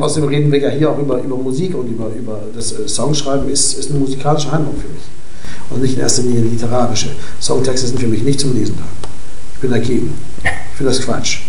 Außerdem, 0.02 0.28
reden 0.28 0.52
wir 0.52 0.60
ja 0.60 0.70
hier 0.70 0.92
auch 0.92 1.00
über, 1.00 1.20
über 1.20 1.38
Musik 1.38 1.74
und 1.76 1.88
über, 1.88 2.08
über 2.08 2.40
das 2.54 2.74
äh, 2.74 2.88
Songschreiben 2.88 3.50
ist, 3.50 3.80
ist 3.80 3.90
eine 3.90 4.00
musikalische 4.00 4.52
Handlung 4.52 4.76
für 4.76 4.90
mich. 4.90 5.04
Und 5.70 5.82
nicht 5.82 5.96
in 5.96 6.02
erster 6.02 6.24
Linie 6.24 6.42
eine 6.42 6.50
literarische. 6.50 7.12
Songtexte 7.40 7.88
sind 7.88 8.00
für 8.00 8.08
mich 8.08 8.24
nicht 8.24 8.42
zum 8.42 8.54
Lesen 8.54 8.76
da. 8.78 8.84
Ich 9.56 9.62
bin 9.62 9.72
dagegen. 9.72 10.14
Ich 10.44 10.78
finde 10.78 10.92
das 10.92 11.02
Quatsch. 11.02 11.40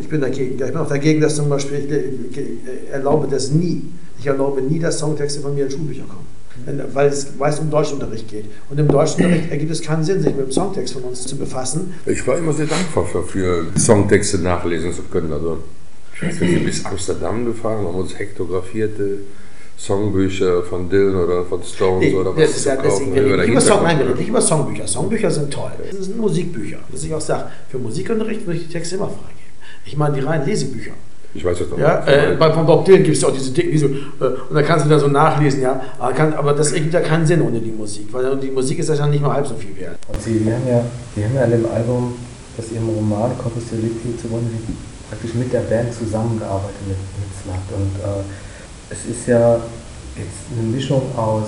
Ich 0.00 0.08
bin 0.08 0.20
dagegen. 0.20 0.52
Ich 0.52 0.58
bin 0.58 0.76
auch 0.76 0.88
dagegen, 0.88 1.20
dass 1.20 1.36
zum 1.36 1.48
Beispiel, 1.48 2.28
ich, 2.30 2.92
erlaube 2.92 3.26
das 3.28 3.50
nie. 3.50 3.82
Ich 4.18 4.26
erlaube 4.26 4.60
nie, 4.60 4.78
dass 4.78 4.98
Songtexte 4.98 5.40
von 5.40 5.54
mir 5.54 5.64
in 5.64 5.70
Schulbücher 5.70 6.02
kommen. 6.02 6.26
Wenn- 6.66 6.94
Weil 6.94 7.08
es, 7.08 7.28
weil 7.38 7.50
es 7.52 7.58
um 7.58 7.70
Deutschunterricht 7.70 8.28
geht. 8.28 8.44
Und 8.68 8.78
im 8.78 8.88
Deutschunterricht 8.88 9.50
ergibt 9.50 9.72
es 9.72 9.80
keinen 9.80 10.04
Sinn, 10.04 10.20
sich 10.20 10.34
mit 10.36 10.46
dem 10.46 10.52
Songtext 10.52 10.92
von 10.92 11.04
uns 11.04 11.26
zu 11.26 11.36
befassen. 11.36 11.94
Ich 12.04 12.26
war 12.26 12.36
immer 12.36 12.52
sehr 12.52 12.66
dankbar 12.66 13.06
für, 13.06 13.22
für 13.22 13.66
Songtexte 13.78 14.38
nachlesen 14.38 14.92
zu 14.92 15.02
können. 15.04 15.32
Also, 15.32 15.58
ich 16.14 16.22
weiß 16.22 16.32
nicht, 16.32 16.40
wir 16.42 16.48
sind 16.58 16.66
bis 16.66 16.84
Amsterdam 16.84 17.46
gefahren, 17.46 17.86
haben 17.86 17.94
uns 17.94 18.18
hektografierte 18.18 19.20
Songbücher 19.80 20.62
von 20.64 20.90
Dylan 20.90 21.16
oder 21.24 21.44
von 21.44 21.62
Stones 21.62 22.00
Nee, 22.04 22.14
oder 22.14 22.32
das 22.34 22.50
was 22.50 22.56
ist 22.56 22.62
zu 22.64 22.68
ja 22.68 22.76
kaufen. 22.76 22.88
deswegen, 22.90 23.12
über 23.16 23.20
nicht, 23.36 23.38
der 23.38 23.46
über 23.48 23.60
Song, 23.62 23.82
nein, 23.82 23.98
nicht 24.14 24.28
über 24.28 24.40
Songbücher. 24.42 24.86
Songbücher 24.86 25.30
sind 25.30 25.50
toll. 25.52 25.70
Das 25.90 26.04
sind 26.06 26.18
Musikbücher. 26.18 26.78
Dass 26.92 27.02
ich 27.02 27.14
auch 27.14 27.20
sage, 27.20 27.44
für 27.70 27.78
Musikunterricht 27.78 28.46
würde 28.46 28.58
ich 28.60 28.66
die 28.66 28.72
Texte 28.72 28.96
immer 28.96 29.06
freigeben. 29.06 29.50
Ich 29.86 29.96
meine 29.96 30.14
die 30.16 30.20
reinen 30.20 30.44
Lesebücher. 30.46 30.92
Ich 31.32 31.44
weiß 31.44 31.60
jetzt 31.60 31.70
noch 31.70 31.78
Ja, 31.78 32.00
nicht. 32.00 32.08
äh, 32.08 32.36
bei, 32.38 32.52
von 32.52 32.66
Bob 32.66 32.84
Dylan 32.84 33.04
gibt 33.04 33.16
es 33.16 33.24
auch 33.24 33.32
diese 33.32 33.52
dicken, 33.52 33.70
diese, 33.70 33.86
äh, 33.86 34.24
und 34.48 34.54
da 34.54 34.62
kannst 34.62 34.84
du 34.84 34.90
da 34.90 34.98
so 34.98 35.06
nachlesen, 35.08 35.62
ja. 35.62 35.80
Aber, 35.98 36.12
kann, 36.12 36.34
aber 36.34 36.52
das 36.52 36.72
ergibt 36.72 36.92
ja 36.92 37.00
keinen 37.00 37.24
Sinn 37.26 37.40
ohne 37.40 37.60
die 37.60 37.70
Musik, 37.70 38.08
weil 38.12 38.36
die 38.36 38.50
Musik 38.50 38.80
ist 38.80 38.88
ja 38.90 39.06
nicht 39.06 39.22
mal 39.22 39.32
halb 39.34 39.46
so 39.46 39.54
viel 39.54 39.74
wert. 39.80 39.96
Und 40.08 40.20
Sie, 40.20 40.40
die 40.40 40.52
haben 40.52 40.66
ja, 40.68 40.84
die 41.16 41.24
haben 41.24 41.34
ja 41.36 41.42
an 41.44 41.50
dem 41.52 41.64
Album, 41.72 42.14
das 42.56 42.70
Ihrem 42.72 42.88
Roman 42.90 43.30
Corpus 43.38 43.62
Delicti 43.70 44.14
zugrunde 44.20 44.50
liegt, 44.50 44.66
praktisch 45.08 45.32
mit 45.34 45.52
der 45.52 45.60
Band 45.60 45.94
zusammengearbeitet 45.94 46.82
mit, 46.86 46.98
mit 46.98 47.30
Slut. 47.40 47.78
Und 47.78 47.94
äh, 48.04 48.24
es 48.90 49.06
ist 49.06 49.26
ja 49.28 49.56
jetzt 50.16 50.50
eine 50.52 50.68
Mischung 50.68 51.02
aus 51.16 51.46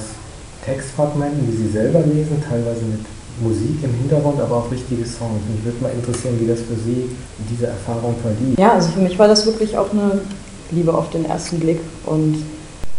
Textfragmenten, 0.64 1.46
die 1.50 1.56
Sie 1.56 1.68
selber 1.68 2.00
lesen, 2.00 2.42
teilweise 2.48 2.84
mit 2.84 3.00
Musik 3.40 3.82
im 3.82 3.92
Hintergrund, 3.94 4.40
aber 4.40 4.58
auch 4.58 4.70
richtige 4.70 5.04
Songs. 5.04 5.40
Mich 5.52 5.64
würde 5.64 5.82
mal 5.82 5.92
interessieren, 5.92 6.38
wie 6.40 6.46
das 6.46 6.60
für 6.60 6.76
Sie 6.76 7.10
diese 7.50 7.66
Erfahrung 7.66 8.14
verlief. 8.22 8.58
Ja, 8.58 8.74
also 8.74 8.90
für 8.90 9.00
mich 9.00 9.18
war 9.18 9.26
das 9.26 9.44
wirklich 9.46 9.76
auch 9.76 9.90
eine 9.90 10.20
Liebe 10.70 10.94
auf 10.94 11.10
den 11.10 11.24
ersten 11.24 11.58
Blick 11.58 11.80
und 12.06 12.44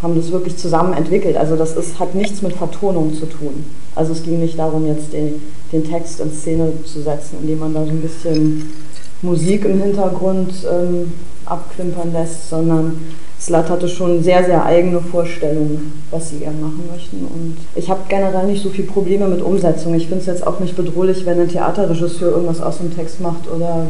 haben 0.01 0.15
das 0.15 0.31
wirklich 0.31 0.57
zusammen 0.57 0.93
entwickelt. 0.93 1.37
Also 1.37 1.55
das 1.55 1.77
ist, 1.77 1.97
hat 1.97 2.13
nichts 2.13 2.41
mit 2.41 2.53
Vertonung 2.53 3.13
zu 3.13 3.25
tun. 3.25 3.63
Also 3.95 4.11
es 4.11 4.23
ging 4.23 4.39
nicht 4.39 4.59
darum, 4.59 4.85
jetzt 4.85 5.13
den, 5.13 5.41
den 5.71 5.85
Text 5.85 6.19
in 6.19 6.33
Szene 6.33 6.73
zu 6.83 7.01
setzen, 7.01 7.37
indem 7.41 7.59
man 7.59 7.73
da 7.73 7.85
so 7.85 7.91
ein 7.91 8.01
bisschen 8.01 8.73
Musik 9.21 9.63
im 9.63 9.81
Hintergrund 9.81 10.53
ähm, 10.69 11.13
abklimpern 11.45 12.11
lässt, 12.11 12.49
sondern 12.49 12.97
Slut 13.43 13.69
hatte 13.69 13.89
schon 13.89 14.23
sehr, 14.23 14.45
sehr 14.45 14.63
eigene 14.63 15.01
Vorstellungen, 15.01 16.01
was 16.11 16.29
sie 16.29 16.37
gerne 16.37 16.61
machen 16.61 16.83
möchten. 16.89 17.25
Und 17.25 17.57
ich 17.75 17.89
habe 17.89 17.99
generell 18.07 18.47
nicht 18.47 18.63
so 18.63 18.69
viele 18.69 18.87
Probleme 18.87 19.27
mit 19.27 19.41
Umsetzung. 19.41 19.93
Ich 19.95 20.07
finde 20.07 20.21
es 20.21 20.27
jetzt 20.27 20.47
auch 20.47 20.61
nicht 20.61 20.77
bedrohlich, 20.77 21.25
wenn 21.25 21.41
ein 21.41 21.49
Theaterregisseur 21.49 22.31
irgendwas 22.31 22.61
aus 22.61 22.77
dem 22.77 22.95
Text 22.95 23.19
macht 23.19 23.51
oder 23.53 23.87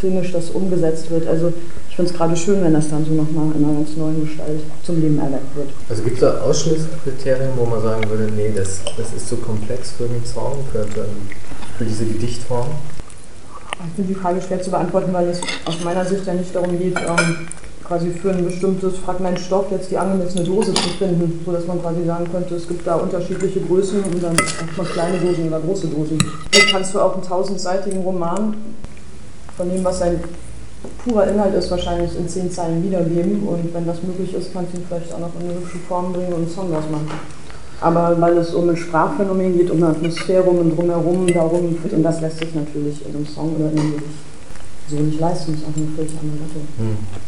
filmisch 0.00 0.32
das 0.32 0.50
umgesetzt 0.50 1.08
wird. 1.12 1.28
Also 1.28 1.52
ich 1.88 1.94
finde 1.94 2.10
es 2.10 2.18
gerade 2.18 2.36
schön, 2.36 2.60
wenn 2.64 2.72
das 2.72 2.90
dann 2.90 3.04
so 3.04 3.12
nochmal 3.12 3.54
in 3.56 3.64
einer 3.64 3.74
ganz 3.74 3.96
neuen 3.96 4.22
Gestalt 4.22 4.60
zum 4.82 5.00
Leben 5.00 5.20
erweckt 5.20 5.54
wird. 5.54 5.68
Also 5.88 6.02
gibt 6.02 6.16
es 6.16 6.20
da 6.22 6.40
Ausschlusskriterien, 6.40 7.50
wo 7.56 7.64
man 7.64 7.80
sagen 7.82 8.10
würde, 8.10 8.28
nee, 8.34 8.50
das, 8.56 8.80
das 8.96 9.12
ist 9.12 9.28
zu 9.28 9.36
komplex 9.36 9.92
für 9.92 10.08
den 10.08 10.24
Song, 10.24 10.64
für, 10.72 10.82
für, 10.82 11.06
für 11.78 11.84
diese 11.84 12.06
Gedichtform? 12.06 12.66
Ich 13.86 13.94
finde 13.94 14.14
die 14.14 14.18
Frage 14.18 14.42
schwer 14.42 14.60
zu 14.60 14.70
beantworten, 14.70 15.12
weil 15.12 15.28
es 15.28 15.40
aus 15.64 15.84
meiner 15.84 16.04
Sicht 16.04 16.26
ja 16.26 16.34
nicht 16.34 16.52
darum 16.52 16.76
geht, 16.76 16.96
ähm, 16.96 17.46
quasi 17.86 18.10
für 18.10 18.30
ein 18.30 18.44
bestimmtes 18.44 18.98
Fragment 18.98 19.38
Stoff 19.38 19.66
jetzt 19.70 19.90
die 19.90 19.98
angemessene 19.98 20.44
Dose 20.44 20.74
zu 20.74 20.88
finden, 20.98 21.40
sodass 21.44 21.66
man 21.66 21.80
quasi 21.80 22.04
sagen 22.04 22.26
könnte, 22.30 22.56
es 22.56 22.66
gibt 22.66 22.86
da 22.86 22.96
unterschiedliche 22.96 23.60
Größen 23.60 24.02
und 24.02 24.22
dann 24.22 24.34
macht 24.34 24.76
man 24.76 24.86
kleine 24.86 25.18
Dosen 25.18 25.48
oder 25.48 25.60
große 25.60 25.86
Dosen. 25.86 26.18
Jetzt 26.52 26.70
kannst 26.70 26.94
du 26.94 27.00
auch 27.00 27.14
einen 27.14 27.22
tausendseitigen 27.22 28.02
Roman 28.02 28.56
von 29.56 29.70
dem, 29.70 29.84
was 29.84 30.00
sein 30.00 30.20
purer 31.04 31.28
Inhalt 31.28 31.54
ist, 31.54 31.70
wahrscheinlich 31.70 32.16
in 32.18 32.28
zehn 32.28 32.50
Zeilen 32.50 32.82
wiedergeben 32.82 33.46
und 33.46 33.72
wenn 33.72 33.86
das 33.86 34.02
möglich 34.02 34.34
ist, 34.34 34.52
kannst 34.52 34.74
du 34.74 34.78
ihn 34.78 34.84
vielleicht 34.88 35.12
auch 35.14 35.20
noch 35.20 35.30
in 35.40 35.48
eine 35.48 35.58
hübsche 35.58 35.78
Form 35.88 36.12
bringen 36.12 36.32
und 36.32 36.42
einen 36.42 36.50
Song 36.50 36.70
draus 36.70 36.84
machen. 36.90 37.10
Aber 37.80 38.20
weil 38.20 38.36
es 38.38 38.54
um 38.54 38.68
ein 38.68 38.76
Sprachphänomen 38.76 39.56
geht, 39.56 39.70
um 39.70 39.76
eine 39.76 39.88
Atmosphäre, 39.88 40.44
um 40.44 40.58
ein 40.58 40.74
Drumherum, 40.74 41.26
darum, 41.26 41.76
und 41.90 42.02
das 42.02 42.20
lässt 42.20 42.38
sich 42.38 42.54
natürlich 42.54 43.06
in 43.06 43.14
einem 43.14 43.26
Song 43.26 43.54
oder 43.54 43.70
in 43.70 43.78
einem 43.78 43.92
Gedicht 43.92 44.25
so 44.88 44.96
nicht 44.96 45.20
leisten, 45.20 45.52
das 45.52 45.60
ist 45.60 45.66
auch 45.66 45.76
eine 45.76 45.86
völlig 45.96 46.12
andere 46.20 46.38
Gattung. 46.46 46.68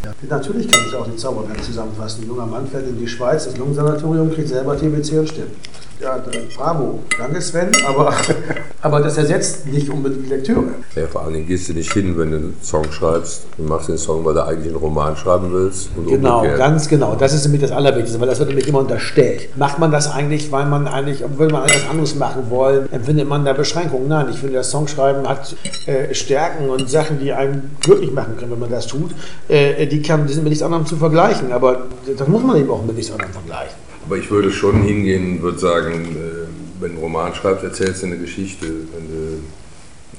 Ja. 0.04 0.36
Natürlich 0.36 0.68
kann 0.68 0.80
ich 0.88 0.94
auch 0.94 1.06
die 1.06 1.16
Zauberwelt 1.16 1.64
zusammenfassen. 1.64 2.22
Ein 2.22 2.28
junger 2.28 2.46
Mann 2.46 2.66
fährt 2.66 2.86
in 2.88 2.98
die 2.98 3.08
Schweiz, 3.08 3.44
das 3.46 3.56
Lungensanatorium, 3.56 4.30
kriegt 4.32 4.48
selber 4.48 4.76
TBC 4.76 5.18
und 5.18 5.28
stirbt. 5.28 5.56
Ja, 6.00 6.16
bravo. 6.56 7.00
Danke 7.18 7.40
Sven, 7.42 7.70
aber, 7.88 8.14
aber 8.82 9.00
das 9.00 9.18
ersetzt 9.18 9.66
nicht 9.66 9.90
unbedingt 9.90 10.26
die 10.26 10.28
Lektüre. 10.28 10.62
Ja, 10.94 11.08
vor 11.08 11.22
allen 11.24 11.34
Dingen 11.34 11.48
gehst 11.48 11.68
du 11.68 11.72
nicht 11.72 11.92
hin, 11.92 12.16
wenn 12.16 12.30
du 12.30 12.36
einen 12.36 12.56
Song 12.62 12.84
schreibst 12.92 13.46
und 13.58 13.68
machst 13.68 13.88
den 13.88 13.98
Song, 13.98 14.24
weil 14.24 14.34
du 14.34 14.44
eigentlich 14.46 14.68
einen 14.68 14.76
Roman 14.76 15.16
schreiben 15.16 15.48
willst. 15.52 15.88
Und 15.96 16.06
Genau, 16.06 16.36
umgekehrt. 16.36 16.58
ganz 16.60 16.86
genau. 16.88 17.16
Das 17.16 17.32
ist 17.34 17.42
nämlich 17.46 17.62
das 17.62 17.72
Allerwichtigste, 17.72 18.20
weil 18.20 18.28
das 18.28 18.38
wird 18.38 18.48
nämlich 18.50 18.68
immer 18.68 18.78
unterstellt. 18.78 19.48
Macht 19.56 19.80
man 19.80 19.90
das 19.90 20.08
eigentlich, 20.08 20.52
weil 20.52 20.66
man 20.66 20.86
eigentlich, 20.86 21.24
will 21.36 21.48
man 21.50 21.64
etwas 21.64 21.90
anderes 21.90 22.14
machen 22.14 22.44
wollen, 22.48 22.88
empfindet 22.92 23.28
man 23.28 23.44
da 23.44 23.52
Beschränkungen? 23.52 24.06
Nein, 24.06 24.28
ich 24.30 24.38
finde, 24.38 24.54
das 24.54 24.70
Songschreiben 24.70 25.28
hat 25.28 25.56
äh, 25.86 26.14
Stärken 26.14 26.70
und 26.70 26.88
Sachen, 26.88 27.18
die 27.18 27.32
einen 27.48 27.76
glücklich 27.80 28.12
machen 28.12 28.36
können, 28.38 28.52
wenn 28.52 28.60
man 28.60 28.70
das 28.70 28.86
tut. 28.86 29.10
Äh, 29.48 29.86
die, 29.86 30.02
kann, 30.02 30.26
die 30.26 30.32
sind 30.32 30.44
mit 30.44 30.50
nichts 30.50 30.62
anderem 30.62 30.86
zu 30.86 30.96
vergleichen, 30.96 31.52
aber 31.52 31.86
das 32.16 32.28
muss 32.28 32.42
man 32.42 32.56
eben 32.56 32.70
auch 32.70 32.84
mit 32.84 32.96
nichts 32.96 33.10
anderem 33.10 33.32
vergleichen. 33.32 33.74
Aber 34.06 34.16
ich 34.16 34.30
würde 34.30 34.50
schon 34.50 34.82
hingehen 34.82 35.36
und 35.36 35.42
würde 35.42 35.58
sagen, 35.58 35.92
äh, 35.92 36.48
wenn 36.80 36.92
du 36.92 36.94
einen 36.94 37.02
Roman 37.02 37.34
schreibst, 37.34 37.64
erzählst 37.64 38.02
du 38.02 38.06
eine 38.06 38.18
Geschichte. 38.18 38.66
Wenn 38.66 39.08
du 39.08 39.42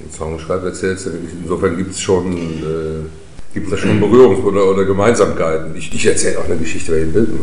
einen 0.00 0.12
Song 0.12 0.38
schreibst, 0.38 0.64
erzählst 0.64 1.06
du 1.06 1.10
eine 1.10 1.18
Geschichte. 1.20 1.42
Insofern 1.42 1.76
gibt 1.76 1.90
es 1.92 2.00
schon, 2.00 2.32
äh, 2.32 3.54
gibt 3.54 3.66
es 3.66 3.72
da 3.72 3.76
schon 3.78 4.00
Berührungs- 4.00 4.44
oder, 4.44 4.70
oder 4.70 4.84
Gemeinsamkeiten. 4.84 5.74
Ich, 5.76 5.92
ich 5.92 6.06
erzähle 6.06 6.38
auch 6.38 6.44
eine 6.44 6.56
Geschichte 6.56 6.92
bei 6.92 6.98
den 6.98 7.12
Bildern. 7.12 7.38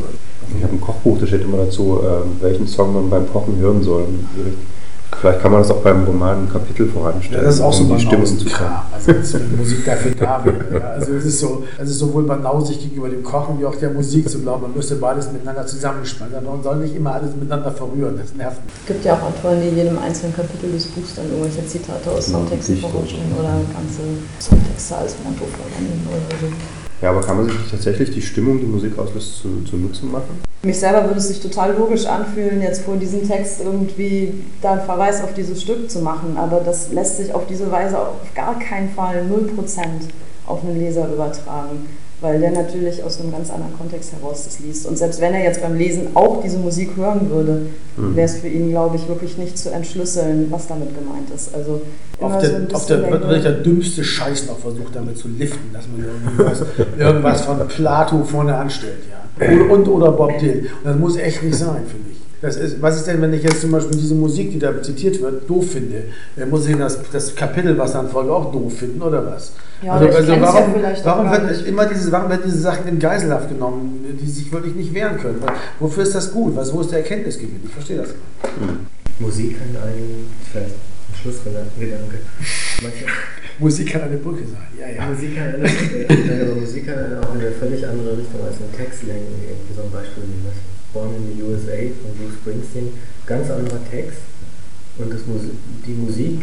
Ich 0.58 0.64
habe 0.64 0.74
ein 0.74 0.82
Kochbuch, 0.82 1.20
da 1.20 1.28
steht 1.28 1.42
immer 1.42 1.58
dazu, 1.58 2.00
ähm, 2.04 2.38
welchen 2.40 2.68
Song 2.68 2.94
man 2.94 3.10
beim 3.10 3.30
Kochen 3.32 3.58
hören 3.60 3.84
soll. 3.84 4.06
Vielleicht 5.20 5.42
kann 5.42 5.52
man 5.52 5.62
das 5.62 5.72
auch 5.72 5.82
beim 5.82 6.04
Roman 6.04 6.44
ein 6.44 6.52
Kapitel 6.52 6.88
voranstellen, 6.88 7.42
Ja, 7.42 7.48
das 7.48 7.56
ist 7.56 7.62
auch 7.62 7.74
so 7.74 7.84
um 7.84 7.98
die 7.98 8.06
Stimmung 8.06 8.26
zu 8.26 8.46
Kram. 8.46 8.82
Also 8.94 9.14
dass 9.14 9.32
die 9.32 9.56
Musik 9.58 9.86
dafür 9.86 10.12
da 10.12 10.46
wäre. 10.46 10.80
Ja. 10.80 10.90
Also 10.92 11.14
es 11.14 11.26
ist 11.26 11.40
so, 11.40 11.64
es 11.78 11.90
ist 11.90 12.00
sowohl 12.00 12.24
banausig 12.24 12.80
gegenüber 12.80 13.10
dem 13.10 13.24
Kochen 13.24 13.60
wie 13.60 13.66
auch 13.66 13.76
der 13.76 13.90
Musik 13.92 14.30
zu 14.30 14.40
glauben, 14.40 14.64
man 14.64 14.74
müsste 14.76 14.96
beides 14.96 15.32
miteinander 15.32 15.66
zusammenspannen. 15.66 16.44
Man 16.46 16.62
soll 16.62 16.78
nicht 16.78 16.96
immer 16.96 17.14
alles 17.14 17.36
miteinander 17.36 17.72
verrühren. 17.72 18.18
Das 18.18 18.36
nervt 18.36 18.64
mich. 18.64 18.74
Es 18.82 18.88
gibt 18.88 19.06
ja 19.06 19.16
auch 19.16 19.24
Autoren, 19.24 19.62
die 19.62 19.70
in 19.70 19.78
jedem 19.78 19.98
einzelnen 19.98 20.36
Kapitel 20.36 20.72
des 20.72 20.86
Buchs 20.88 21.16
dann 21.16 21.26
irgendwelche 21.30 21.66
Zitate 21.66 22.12
aus 22.12 22.28
Songtexten 22.28 22.78
vorausstellen 22.78 23.34
oder 23.40 23.54
ganze 23.74 24.02
Songtexte 24.40 24.98
als 24.98 25.16
Motto 25.24 25.46
verwenden 25.46 26.08
oder 26.10 26.38
so. 26.40 26.87
Ja, 27.02 27.12
aber 27.12 27.22
kann 27.22 27.38
man 27.38 27.46
sich 27.46 27.56
tatsächlich 27.70 28.12
die 28.12 28.22
Stimmung, 28.22 28.60
die 28.60 28.66
Musik 28.66 28.98
auslöst, 28.98 29.42
zu, 29.42 29.64
zu 29.64 29.78
Nutzen 29.78 30.12
machen? 30.12 30.42
Mich 30.64 30.80
selber 30.80 31.04
würde 31.06 31.20
es 31.20 31.28
sich 31.28 31.40
total 31.40 31.76
logisch 31.78 32.06
anfühlen, 32.08 32.62
jetzt 32.62 32.82
vor 32.82 32.96
diesem 32.96 33.28
Text 33.28 33.62
irgendwie 33.62 34.34
da 34.62 34.74
einen 34.74 34.82
Verweis 34.82 35.22
auf 35.24 35.34
dieses 35.36 35.62
Stück 35.62 35.90
zu 35.92 36.00
machen, 36.00 36.36
aber 36.38 36.62
das 36.62 36.92
lässt 36.92 37.18
sich 37.18 37.34
auf 37.34 37.46
diese 37.48 37.72
Weise 37.72 38.00
auf 38.00 38.16
gar 38.34 38.58
keinen 38.58 38.90
Fall 38.90 39.24
0% 39.30 39.86
auf 40.48 40.64
einen 40.64 40.80
Leser 40.80 41.08
übertragen, 41.14 41.86
weil 42.22 42.40
der 42.40 42.52
natürlich 42.52 43.04
aus 43.04 43.20
einem 43.20 43.32
ganz 43.32 43.50
anderen 43.52 43.78
Kontext 43.78 44.12
heraus 44.14 44.44
das 44.46 44.60
liest. 44.60 44.88
Und 44.88 44.98
selbst 44.98 45.22
wenn 45.22 45.34
er 45.34 45.44
jetzt 45.44 45.62
beim 45.62 45.76
Lesen 45.76 46.08
auch 46.16 46.42
diese 46.44 46.58
Musik 46.58 46.96
hören 46.96 47.30
würde, 47.30 47.68
Mhm. 47.98 48.16
wäre 48.16 48.26
es 48.28 48.38
für 48.38 48.48
ihn, 48.48 48.70
glaube 48.70 48.96
ich, 48.96 49.08
wirklich 49.08 49.38
nicht 49.40 49.58
zu 49.58 49.72
entschlüsseln, 49.72 50.48
was 50.52 50.68
damit 50.68 50.90
gemeint 50.98 51.30
ist. 51.34 51.54
Also 51.56 51.82
Auf 52.20 52.38
der, 52.40 52.62
auf 52.74 52.86
der 52.86 53.02
wird 53.10 53.22
wirklich 53.24 53.42
der 53.44 53.52
dümmste 53.54 54.04
Scheiß 54.04 54.48
noch 54.48 54.60
versucht, 54.60 54.96
damit 54.96 55.18
zu 55.18 55.28
liften, 55.28 55.74
dass 55.74 55.86
man 55.88 56.06
irgendwas, 56.08 56.64
irgendwas 57.00 57.42
von 57.42 57.68
Plato 57.68 58.24
vorne 58.24 58.56
anstellt. 58.56 59.00
Ja. 59.10 59.48
Und, 59.52 59.70
und 59.72 59.88
oder 59.88 60.12
Bob 60.12 60.38
Dylan. 60.40 60.60
Und 60.60 60.86
das 60.86 60.96
muss 60.98 61.18
echt 61.18 61.42
nicht 61.44 61.56
sein, 61.56 61.84
finde 61.88 62.10
ich. 62.12 62.17
Das 62.40 62.56
ist, 62.56 62.82
was 62.82 62.98
ist 62.98 63.08
denn, 63.08 63.20
wenn 63.22 63.34
ich 63.34 63.42
jetzt 63.42 63.62
zum 63.62 63.72
Beispiel 63.72 63.98
diese 63.98 64.14
Musik, 64.14 64.52
die 64.52 64.60
da 64.60 64.82
zitiert 64.82 65.20
wird, 65.22 65.50
doof 65.50 65.72
finde? 65.72 66.04
Dann 66.36 66.50
muss 66.50 66.68
ich 66.68 66.76
das, 66.76 67.00
das 67.12 67.36
Kapitel, 67.36 67.76
was 67.78 67.94
dann 67.94 68.10
folgt, 68.10 68.30
auch 68.30 68.52
doof 68.52 68.78
finden, 68.78 69.02
oder 69.02 69.26
was? 69.26 69.54
Ja, 69.82 69.94
also, 69.94 70.06
also 70.06 70.18
kenn's 70.18 70.30
ja 70.30 70.42
warum, 70.42 70.74
vielleicht 70.74 71.02
auch 71.02 71.06
warum, 71.06 71.26
gar 71.26 71.42
wird 71.42 71.52
nicht. 71.52 71.68
immer 71.68 71.86
diese, 71.86 72.12
warum 72.12 72.30
werden 72.30 72.42
diese 72.46 72.60
Sachen 72.60 72.88
in 72.88 73.00
Geiselhaft 73.00 73.50
genommen, 73.50 74.06
die 74.22 74.30
sich 74.30 74.52
wirklich 74.52 74.76
nicht 74.76 74.94
wehren 74.94 75.18
können? 75.18 75.42
Wofür 75.80 76.04
ist 76.04 76.14
das 76.14 76.32
gut? 76.32 76.56
Was, 76.56 76.72
wo 76.74 76.82
ist 76.82 76.92
der 76.92 77.00
Erkenntnisgewinn? 77.00 77.62
Ich 77.66 77.72
verstehe 77.72 77.98
das 77.98 78.10
nicht. 78.10 78.20
Musik 79.20 79.58
kann 79.58 79.82
ein, 79.82 80.28
vielleicht 80.52 80.76
ein 80.76 81.16
Schlussgedanke. 81.20 81.68
Musik 83.58 83.92
kann 83.92 84.04
eine 84.04 84.18
Brücke 84.18 84.44
sein, 84.46 84.68
ja, 84.80 84.88
ja. 84.88 85.10
Musik 85.10 85.36
kann 85.36 85.48
eine, 85.48 85.64
nein, 85.64 86.42
aber 86.42 86.62
Musik 86.62 86.86
kann 86.86 87.00
eine 87.00 87.20
auch 87.20 87.34
in 87.34 87.42
eine 87.42 87.52
völlig 87.52 87.88
andere 87.88 88.16
Richtung 88.16 88.42
als 88.46 88.58
ein 88.58 88.78
Text 88.78 89.04
lenken. 89.04 89.34
Wie 89.68 89.76
so 89.76 89.82
ein 89.82 89.92
Beispiel 89.92 90.24
wie 90.24 90.46
das 90.46 90.77
Born 90.94 91.16
in 91.16 91.36
the 91.36 91.44
USA 91.44 91.78
von 92.02 92.12
Bruce 92.18 92.36
Springsteen. 92.42 92.90
Ganz 93.26 93.50
anderer 93.50 93.80
Text 93.90 94.20
und 94.98 95.14
das 95.14 95.26
Musi 95.26 95.50
die 95.86 95.94
Musik 95.94 96.42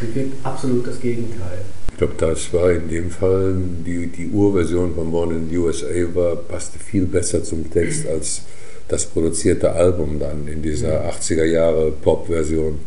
bewirkt 0.00 0.34
absolut 0.44 0.86
das 0.86 1.00
Gegenteil. 1.00 1.58
Ich 1.90 1.98
glaube, 1.98 2.14
das 2.18 2.52
war 2.52 2.70
in 2.72 2.88
dem 2.88 3.10
Fall, 3.10 3.56
die, 3.86 4.08
die 4.08 4.28
Urversion 4.28 4.94
von 4.94 5.10
Born 5.10 5.30
in 5.30 5.48
the 5.48 5.56
USA 5.56 5.86
war, 6.14 6.36
passte 6.36 6.78
viel 6.78 7.06
besser 7.06 7.42
zum 7.42 7.70
Text 7.70 8.06
als 8.06 8.42
das 8.88 9.06
produzierte 9.06 9.72
Album 9.72 10.18
dann 10.18 10.46
in 10.46 10.62
dieser 10.62 11.08
80er 11.10 11.44
Jahre 11.44 11.90
Pop-Version. 11.90 12.78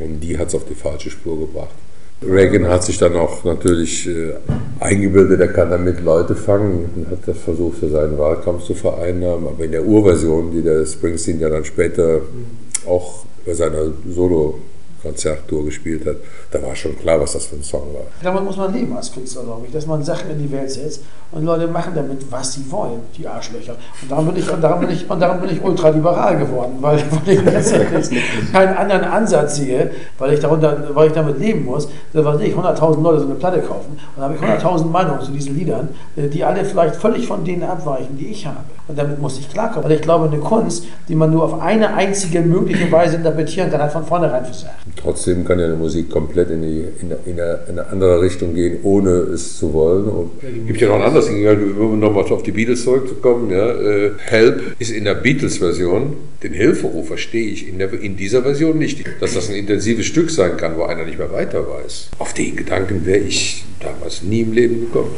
Und 0.00 0.20
die 0.20 0.38
hat 0.38 0.48
es 0.48 0.54
auf 0.54 0.64
die 0.66 0.74
falsche 0.74 1.10
Spur 1.10 1.40
gebracht. 1.40 1.74
Reagan 2.28 2.68
hat 2.68 2.84
sich 2.84 2.98
dann 2.98 3.16
auch 3.16 3.44
natürlich 3.44 4.08
äh, 4.08 4.34
eingebildet, 4.80 5.40
er 5.40 5.48
kann 5.48 5.70
damit 5.70 6.02
Leute 6.04 6.34
fangen 6.34 6.90
und 6.94 7.10
hat 7.10 7.26
das 7.26 7.38
versucht 7.38 7.78
für 7.78 7.88
seinen 7.88 8.18
Wahlkampf 8.18 8.64
zu 8.64 8.74
vereinnahmen. 8.74 9.48
Aber 9.48 9.64
in 9.64 9.72
der 9.72 9.84
Urversion, 9.84 10.50
die 10.52 10.62
der 10.62 10.84
Springsteen 10.86 11.40
ja 11.40 11.48
dann 11.48 11.64
später 11.64 12.20
auch 12.86 13.24
bei 13.44 13.54
seiner 13.54 13.92
Solo 14.08 14.58
Konzerttour 15.02 15.64
gespielt 15.64 16.06
hat, 16.06 16.16
da 16.50 16.62
war 16.62 16.74
schon 16.74 16.96
klar, 16.98 17.20
was 17.20 17.32
das 17.32 17.46
für 17.46 17.56
ein 17.56 17.62
Song 17.62 17.92
war. 17.92 18.04
Damit 18.22 18.44
muss 18.44 18.56
man 18.56 18.72
leben 18.72 18.96
als 18.96 19.12
Künstler, 19.12 19.42
glaube 19.42 19.66
ich, 19.66 19.72
dass 19.72 19.86
man 19.86 20.02
Sachen 20.02 20.30
in 20.30 20.38
die 20.38 20.50
Welt 20.50 20.70
setzt 20.70 21.02
und 21.32 21.44
Leute 21.44 21.66
machen 21.66 21.92
damit, 21.94 22.30
was 22.30 22.52
sie 22.52 22.70
wollen, 22.70 23.00
die 23.16 23.26
Arschlöcher. 23.26 23.74
Und 24.00 24.10
darum 24.10 24.26
bin 24.26 24.36
ich, 24.36 24.50
und 24.50 24.60
darum 24.60 24.80
bin 24.80 24.90
ich, 24.90 25.10
und 25.10 25.20
darum 25.20 25.40
bin 25.40 25.50
ich 25.50 25.62
ultraliberal 25.62 26.38
geworden, 26.38 26.76
weil, 26.80 26.98
weil 27.24 27.34
ich 27.34 27.44
letztendlich 27.44 28.22
keinen 28.52 28.76
anderen 28.76 29.04
Ansatz 29.04 29.56
sehe, 29.56 29.90
weil 30.18 30.34
ich, 30.34 30.40
darunter, 30.40 30.90
weil 30.94 31.08
ich 31.08 31.12
damit 31.14 31.38
leben 31.38 31.64
muss, 31.64 31.88
dass 32.12 32.40
ich 32.40 32.54
100.000 32.54 33.02
Leute 33.02 33.20
so 33.20 33.26
eine 33.26 33.34
Platte 33.34 33.60
kaufen 33.60 33.98
und 34.16 34.22
habe 34.22 34.34
ich 34.34 34.40
100.000 34.40 34.86
Meinungen 34.86 35.22
zu 35.22 35.32
diesen 35.32 35.56
Liedern, 35.56 35.88
äh, 36.16 36.28
die 36.28 36.44
alle 36.44 36.64
vielleicht 36.64 36.96
völlig 36.96 37.26
von 37.26 37.44
denen 37.44 37.64
abweichen, 37.64 38.16
die 38.18 38.28
ich 38.28 38.46
habe. 38.46 38.64
Und 38.88 38.98
damit 38.98 39.20
muss 39.20 39.38
ich 39.38 39.48
klarkommen. 39.50 39.84
Weil 39.84 39.96
ich 39.96 40.02
glaube, 40.02 40.26
eine 40.26 40.38
Kunst, 40.38 40.84
die 41.08 41.14
man 41.14 41.30
nur 41.30 41.44
auf 41.44 41.60
eine 41.60 41.94
einzige 41.94 42.40
mögliche 42.40 42.90
Weise 42.92 43.16
interpretieren 43.16 43.70
kann, 43.70 43.80
hat 43.80 43.92
von 43.92 44.04
vornherein 44.04 44.44
versagt. 44.44 44.74
Trotzdem 44.96 45.44
kann 45.44 45.58
ja 45.58 45.66
eine 45.66 45.74
Musik 45.74 46.10
komplett 46.10 46.50
in, 46.50 46.62
die, 46.62 46.84
in, 47.00 47.10
in, 47.26 47.40
eine, 47.40 47.58
in 47.68 47.78
eine 47.78 47.88
andere 47.88 48.20
Richtung 48.20 48.54
gehen, 48.54 48.78
ohne 48.82 49.10
es 49.10 49.58
zu 49.58 49.72
wollen. 49.72 50.04
Und 50.04 50.30
es 50.42 50.66
gibt 50.66 50.80
ja 50.80 50.88
noch 50.88 50.96
ein 50.96 51.02
anderes 51.02 51.26
Ding, 51.26 51.46
um 51.78 51.98
nochmal 51.98 52.24
auf 52.24 52.42
die 52.42 52.52
Beatles 52.52 52.84
zurückzukommen. 52.84 53.50
Ja, 53.50 53.68
äh, 53.70 54.12
Help 54.18 54.76
ist 54.78 54.90
in 54.90 55.04
der 55.04 55.14
Beatles-Version, 55.14 56.16
den 56.42 56.52
Hilferuf 56.52 57.08
verstehe 57.08 57.50
ich 57.50 57.68
in, 57.68 57.78
der, 57.78 57.92
in 57.92 58.16
dieser 58.16 58.42
Version 58.42 58.78
nicht. 58.78 59.04
Dass 59.20 59.34
das 59.34 59.48
ein 59.48 59.56
intensives 59.56 60.06
Stück 60.06 60.30
sein 60.30 60.56
kann, 60.56 60.76
wo 60.76 60.84
einer 60.84 61.04
nicht 61.04 61.18
mehr 61.18 61.32
weiter 61.32 61.66
weiß. 61.66 62.10
Auf 62.18 62.32
den 62.34 62.54
Gedanken 62.56 63.04
wäre 63.06 63.20
ich 63.20 63.64
damals 63.80 64.22
nie 64.22 64.42
im 64.42 64.52
Leben 64.52 64.80
gekommen. 64.80 65.10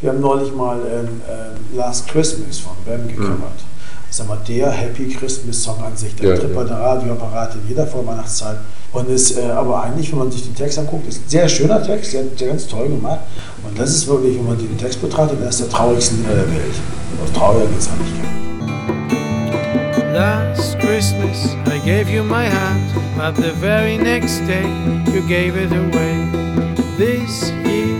Wir 0.00 0.10
haben 0.10 0.20
neulich 0.20 0.52
mal 0.54 0.80
ähm, 0.80 1.20
ähm, 1.28 1.76
Last 1.76 2.08
Christmas 2.08 2.58
von 2.58 2.72
Bam 2.84 3.06
gecovert. 3.08 3.38
Das 3.56 3.67
ist 4.10 4.20
aber 4.20 4.36
der 4.48 4.70
Happy 4.70 5.08
Christmas 5.08 5.62
Song 5.62 5.82
an 5.82 5.96
sich. 5.96 6.14
Der 6.16 6.30
Ja, 6.30 6.36
tritt 6.36 6.50
ja. 6.50 6.56
bei 6.56 6.64
der 6.64 6.78
Radioapparat 6.78 7.54
in 7.54 7.68
jeder 7.68 7.86
Vorweihnachtszeit. 7.86 8.58
Und 8.92 9.08
ist 9.10 9.36
äh, 9.36 9.42
aber 9.42 9.82
eigentlich, 9.82 10.10
wenn 10.12 10.18
man 10.20 10.30
sich 10.30 10.44
den 10.44 10.54
Text 10.54 10.78
anguckt, 10.78 11.06
ist 11.08 11.18
ein 11.18 11.28
sehr 11.28 11.48
schöner 11.48 11.82
Text, 11.82 12.10
sehr, 12.12 12.24
sehr 12.36 12.48
ganz 12.48 12.66
toll 12.66 12.88
gemacht. 12.88 13.20
Und 13.66 13.78
das 13.78 13.90
ist 13.90 14.06
wirklich, 14.08 14.36
wenn 14.38 14.46
man 14.46 14.56
den 14.58 14.78
Text 14.78 15.00
betrachtet, 15.02 15.38
das 15.42 15.56
ist 15.56 15.60
der 15.64 15.68
traurigste 15.68 16.14
Lieder 16.14 16.34
der 16.36 16.48
Welt. 16.48 16.74
Und 17.22 17.34
trauriger 17.36 17.66
geht 17.66 17.78
es 17.78 17.88
eigentlich. 17.88 18.18
Last 20.14 20.78
Christmas 20.80 21.54
I 21.66 21.78
gave 21.84 22.10
you 22.10 22.24
my 22.24 22.46
heart, 22.48 22.80
but 23.16 23.36
the 23.36 23.52
very 23.60 23.96
next 23.98 24.40
day 24.46 24.64
you 25.12 25.20
gave 25.28 25.54
it 25.56 25.70
away. 25.70 26.26
This 26.96 27.50
year, 27.64 27.94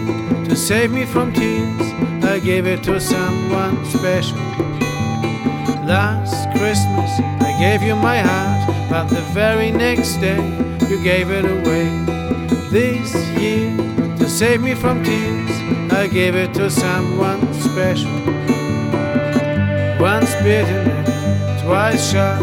to 0.48 0.56
save 0.56 0.90
me 0.90 1.04
from 1.06 1.32
tears, 1.32 1.92
I 2.24 2.40
gave 2.40 2.66
it 2.66 2.82
to 2.84 2.98
someone 2.98 3.84
special. 3.84 4.38
Last 5.88 6.50
Christmas 6.50 7.10
I 7.40 7.56
gave 7.58 7.80
you 7.80 7.96
my 7.96 8.18
heart, 8.18 8.90
but 8.90 9.08
the 9.08 9.22
very 9.32 9.70
next 9.70 10.18
day 10.18 10.36
you 10.86 11.02
gave 11.02 11.30
it 11.30 11.46
away. 11.46 11.88
This 12.68 13.14
year, 13.40 13.74
to 14.18 14.28
save 14.28 14.60
me 14.60 14.74
from 14.74 15.02
tears, 15.02 15.50
I 15.90 16.06
gave 16.06 16.34
it 16.34 16.52
to 16.56 16.68
someone 16.68 17.40
special. 17.54 18.10
Once 19.98 20.34
bitten 20.42 20.84
twice 21.64 22.12
shy. 22.12 22.36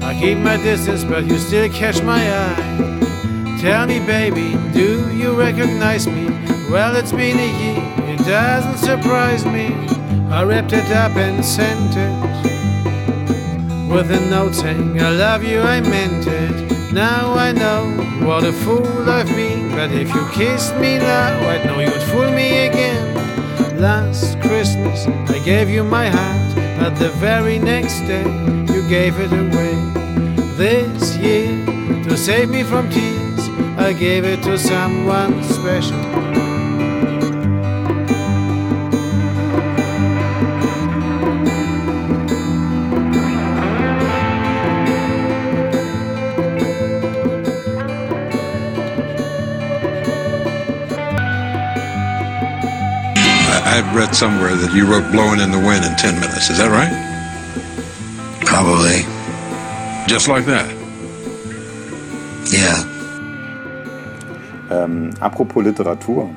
I 0.00 0.16
keep 0.20 0.38
my 0.38 0.56
distance, 0.56 1.02
but 1.02 1.24
you 1.24 1.38
still 1.38 1.68
catch 1.70 2.00
my 2.04 2.22
eye. 2.22 3.58
Tell 3.60 3.88
me, 3.88 3.98
baby, 3.98 4.56
do 4.72 5.10
you 5.10 5.32
recognize 5.32 6.06
me? 6.06 6.26
Well, 6.70 6.94
it's 6.94 7.10
been 7.10 7.36
a 7.36 7.50
year, 7.62 8.14
it 8.14 8.18
doesn't 8.24 8.78
surprise 8.78 9.44
me. 9.44 9.74
I 10.30 10.44
wrapped 10.44 10.72
it 10.72 10.88
up 10.92 11.16
and 11.16 11.44
sent 11.44 11.96
it 11.96 12.29
with 13.90 14.10
a 14.12 14.20
note 14.30 14.54
saying, 14.54 15.00
I 15.00 15.10
love 15.10 15.42
you, 15.42 15.60
I 15.60 15.80
meant 15.80 16.26
it. 16.26 16.92
Now 16.92 17.34
I 17.34 17.50
know 17.50 17.84
what 18.24 18.44
a 18.44 18.52
fool 18.52 19.10
I've 19.10 19.26
been, 19.26 19.70
but 19.72 19.90
if 19.90 20.14
you 20.14 20.28
kissed 20.32 20.76
me 20.76 20.98
now, 20.98 21.48
I'd 21.48 21.66
know 21.66 21.80
you'd 21.80 22.02
fool 22.10 22.30
me 22.30 22.68
again. 22.68 23.80
Last 23.80 24.40
Christmas, 24.40 25.06
I 25.28 25.40
gave 25.44 25.68
you 25.68 25.82
my 25.82 26.08
heart, 26.08 26.54
but 26.78 26.94
the 27.00 27.10
very 27.18 27.58
next 27.58 28.00
day, 28.02 28.26
you 28.72 28.88
gave 28.88 29.18
it 29.18 29.32
away. 29.32 29.74
This 30.56 31.16
year, 31.16 31.48
to 32.04 32.16
save 32.16 32.48
me 32.48 32.62
from 32.62 32.88
tears, 32.90 33.48
I 33.76 33.92
gave 33.92 34.24
it 34.24 34.42
to 34.44 34.56
someone 34.56 35.42
special. 35.42 36.39
I've 53.80 53.96
read 53.96 54.14
somewhere 54.14 54.54
that 54.56 54.74
you 54.74 54.84
wrote 54.84 55.10
Blowing 55.10 55.40
in 55.40 55.50
the 55.50 55.58
Wind 55.58 55.86
in 55.86 55.96
10 55.96 56.20
minutes. 56.20 56.50
Is 56.50 56.58
that 56.58 56.70
right? 56.70 56.92
Probably. 58.44 59.06
Just 60.06 60.28
like 60.28 60.44
that? 60.44 60.68
Yeah. 62.52 62.84
Ähm, 64.70 65.14
apropos 65.20 65.62
Literatur. 65.62 66.28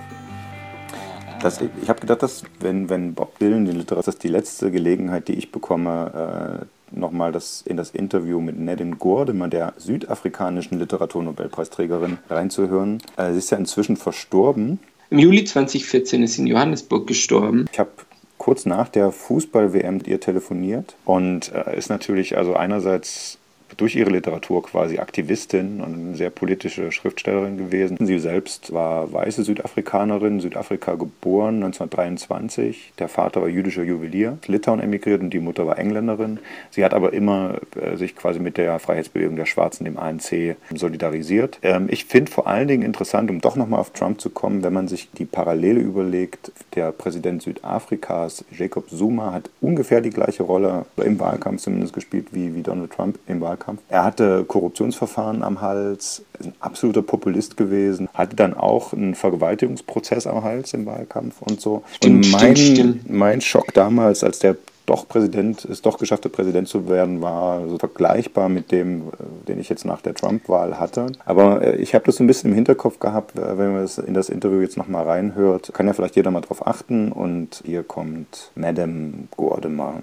Das, 1.42 1.60
ich 1.60 1.90
habe 1.90 2.00
gedacht, 2.00 2.24
dass 2.24 2.44
wenn, 2.62 2.88
wenn 2.88 3.14
Bob 3.14 3.38
Dylan 3.40 3.66
die 3.66 3.74
Literatur, 3.74 3.98
das 3.98 4.16
ist 4.16 4.24
die 4.24 4.30
letzte 4.30 4.72
Gelegenheit, 4.72 5.28
die 5.28 5.34
ich 5.34 5.52
bekomme, 5.52 6.62
äh, 6.62 6.98
nochmal 6.98 7.34
das, 7.34 7.62
in 7.64 7.76
das 7.76 7.90
Interview 7.90 8.40
mit 8.40 8.58
Nedin 8.58 9.00
Gordimer, 9.00 9.50
der 9.50 9.74
südafrikanischen 9.76 10.80
Literaturnobelpreisträgerin, 10.80 12.20
reinzuhören. 12.30 13.00
Äh, 13.18 13.34
sie 13.34 13.40
ist 13.40 13.52
ja 13.52 13.58
inzwischen 13.58 13.98
verstorben. 13.98 14.80
Im 15.14 15.20
Juli 15.20 15.44
2014 15.44 16.24
ist 16.24 16.34
sie 16.34 16.42
in 16.42 16.48
Johannesburg 16.48 17.06
gestorben. 17.06 17.68
Ich 17.72 17.78
habe 17.78 17.92
kurz 18.40 18.66
nach 18.66 18.90
der 18.90 19.12
Fußball-WM 19.12 19.98
mit 19.98 20.08
ihr 20.08 20.20
telefoniert 20.20 20.96
und 21.06 21.52
äh, 21.54 21.78
ist 21.78 21.90
natürlich 21.92 22.36
also 22.36 22.56
einerseits 22.56 23.38
durch 23.78 23.96
ihre 23.96 24.10
Literatur 24.10 24.64
quasi 24.64 25.00
Aktivistin 25.00 25.82
und 25.82 25.94
eine 25.94 26.16
sehr 26.16 26.30
politische 26.30 26.92
Schriftstellerin 26.92 27.58
gewesen. 27.58 27.98
Sie 28.00 28.20
selbst 28.20 28.74
war 28.74 29.12
weiße 29.12 29.44
Südafrikanerin, 29.44 30.40
Südafrika 30.40 30.96
geboren, 30.96 31.56
1923. 31.56 32.94
Der 33.00 33.08
Vater 33.08 33.42
war 33.42 33.50
jüdischer 33.50 33.84
Juwelier, 33.84 34.38
Litauen 34.48 34.80
emigriert 34.80 35.22
und 35.22 35.32
die 35.32 35.40
Mutter 35.40 35.66
war 35.66 35.78
Engländerin. 35.78 36.40
Sie 36.72 36.84
hat 36.84 36.94
aber 36.94 37.14
immer 37.14 37.60
äh, 37.80 37.98
sich 37.98 38.16
quasi 38.16 38.40
mit 38.40 38.58
der 38.58 38.80
Freiheitsbewegung 38.80 39.36
der 39.36 39.46
Schwarzen, 39.46 39.86
dem 39.86 39.98
ANC, 39.98 40.56
solidarisiert. 40.74 41.60
Ähm, 41.62 41.88
ich 41.90 42.06
finde 42.06 42.32
vor 42.32 42.48
allen 42.48 42.68
Dingen 42.68 42.84
interessant, 42.84 43.30
um 43.30 43.42
doch 43.42 43.56
nochmal 43.56 43.80
auf 43.80 43.92
Trump 43.92 44.22
zu 44.22 44.30
kommen, 44.30 44.64
wenn 44.64 44.74
man 44.74 44.88
sich 44.88 45.10
die 45.12 45.26
Parallele 45.26 45.80
überlegt, 45.80 46.52
der 46.76 46.92
Präsident 46.92 47.42
Südafrikas, 47.44 48.46
Jacob 48.58 48.90
Zuma, 48.90 49.34
hat 49.34 49.50
ungefähr 49.62 50.02
die 50.02 50.10
gleiche 50.10 50.44
Rolle 50.44 50.86
im 50.98 51.20
Wahlkampf 51.20 51.62
zumindest 51.62 51.94
gespielt 51.94 52.28
wie, 52.32 52.56
wie 52.56 52.62
Donald 52.62 52.92
Trump 52.92 53.20
im 53.28 53.42
Wahlkampf. 53.42 53.63
Er 53.90 54.04
hatte 54.04 54.44
Korruptionsverfahren 54.46 55.44
am 55.44 55.62
Hals, 55.62 56.24
ist 56.40 56.48
ein 56.48 56.54
absoluter 56.60 57.02
Populist 57.02 57.58
gewesen, 57.58 58.10
hatte 58.14 58.36
dann 58.36 58.54
auch 58.54 58.94
einen 58.94 59.16
Vergewaltigungsprozess 59.16 60.28
am 60.28 60.44
Hals 60.44 60.74
im 60.74 60.86
Wahlkampf 60.86 61.42
und 61.42 61.62
so. 61.62 61.84
Stimmt, 61.94 62.26
und 62.26 62.32
mein, 62.32 62.56
stimmt, 62.56 62.78
stimmt. 62.78 63.10
mein 63.10 63.42
Schock 63.42 63.74
damals, 63.74 64.24
als 64.24 64.40
der 64.40 64.56
doch 64.86 65.08
Präsident, 65.08 65.66
es 65.66 65.82
doch 65.82 65.98
geschafft 65.98 66.26
hat, 66.26 66.32
Präsident 66.32 66.68
zu 66.68 66.90
werden, 66.90 67.22
war 67.22 67.68
so 67.70 67.78
vergleichbar 67.78 68.50
mit 68.50 68.72
dem, 68.72 69.02
äh, 69.02 69.48
den 69.48 69.60
ich 69.60 69.70
jetzt 69.70 69.86
nach 69.86 70.02
der 70.02 70.14
Trump-Wahl 70.14 70.80
hatte. 70.80 71.08
Aber 71.26 71.62
äh, 71.62 71.76
ich 71.78 71.96
habe 71.96 72.06
das 72.06 72.18
so 72.18 72.24
ein 72.24 72.28
bisschen 72.28 72.50
im 72.52 72.56
Hinterkopf 72.56 73.00
gehabt, 73.00 73.32
wenn 73.36 73.74
man 73.74 73.82
das 73.82 73.98
in 73.98 74.14
das 74.14 74.30
Interview 74.30 74.60
jetzt 74.62 74.78
nochmal 74.78 75.06
reinhört, 75.06 75.74
kann 75.74 75.88
ja 75.88 75.94
vielleicht 75.94 76.16
jeder 76.16 76.32
mal 76.32 76.42
drauf 76.42 76.68
achten. 76.68 77.12
Und 77.12 77.64
hier 77.66 77.84
kommt 77.84 78.52
Madame 78.56 79.28
Gordimer. 79.36 80.02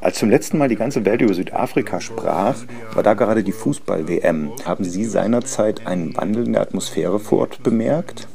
Als 0.00 0.18
zum 0.18 0.28
letzten 0.30 0.58
Mal 0.58 0.68
die 0.68 0.76
ganze 0.76 1.04
Welt 1.04 1.22
über 1.22 1.32
Südafrika 1.32 2.00
sprach, 2.00 2.56
war 2.92 3.02
da 3.02 3.14
gerade 3.14 3.42
die 3.42 3.52
Fußball-WM. 3.52 4.52
Haben 4.64 4.84
Sie 4.84 5.04
seinerzeit 5.04 5.86
einen 5.86 6.14
Wandel 6.16 6.46
in 6.46 6.52
der 6.52 6.62
Atmosphäre 6.62 7.18
vor 7.18 7.40
Ort 7.40 7.62
bemerkt? 7.62 8.28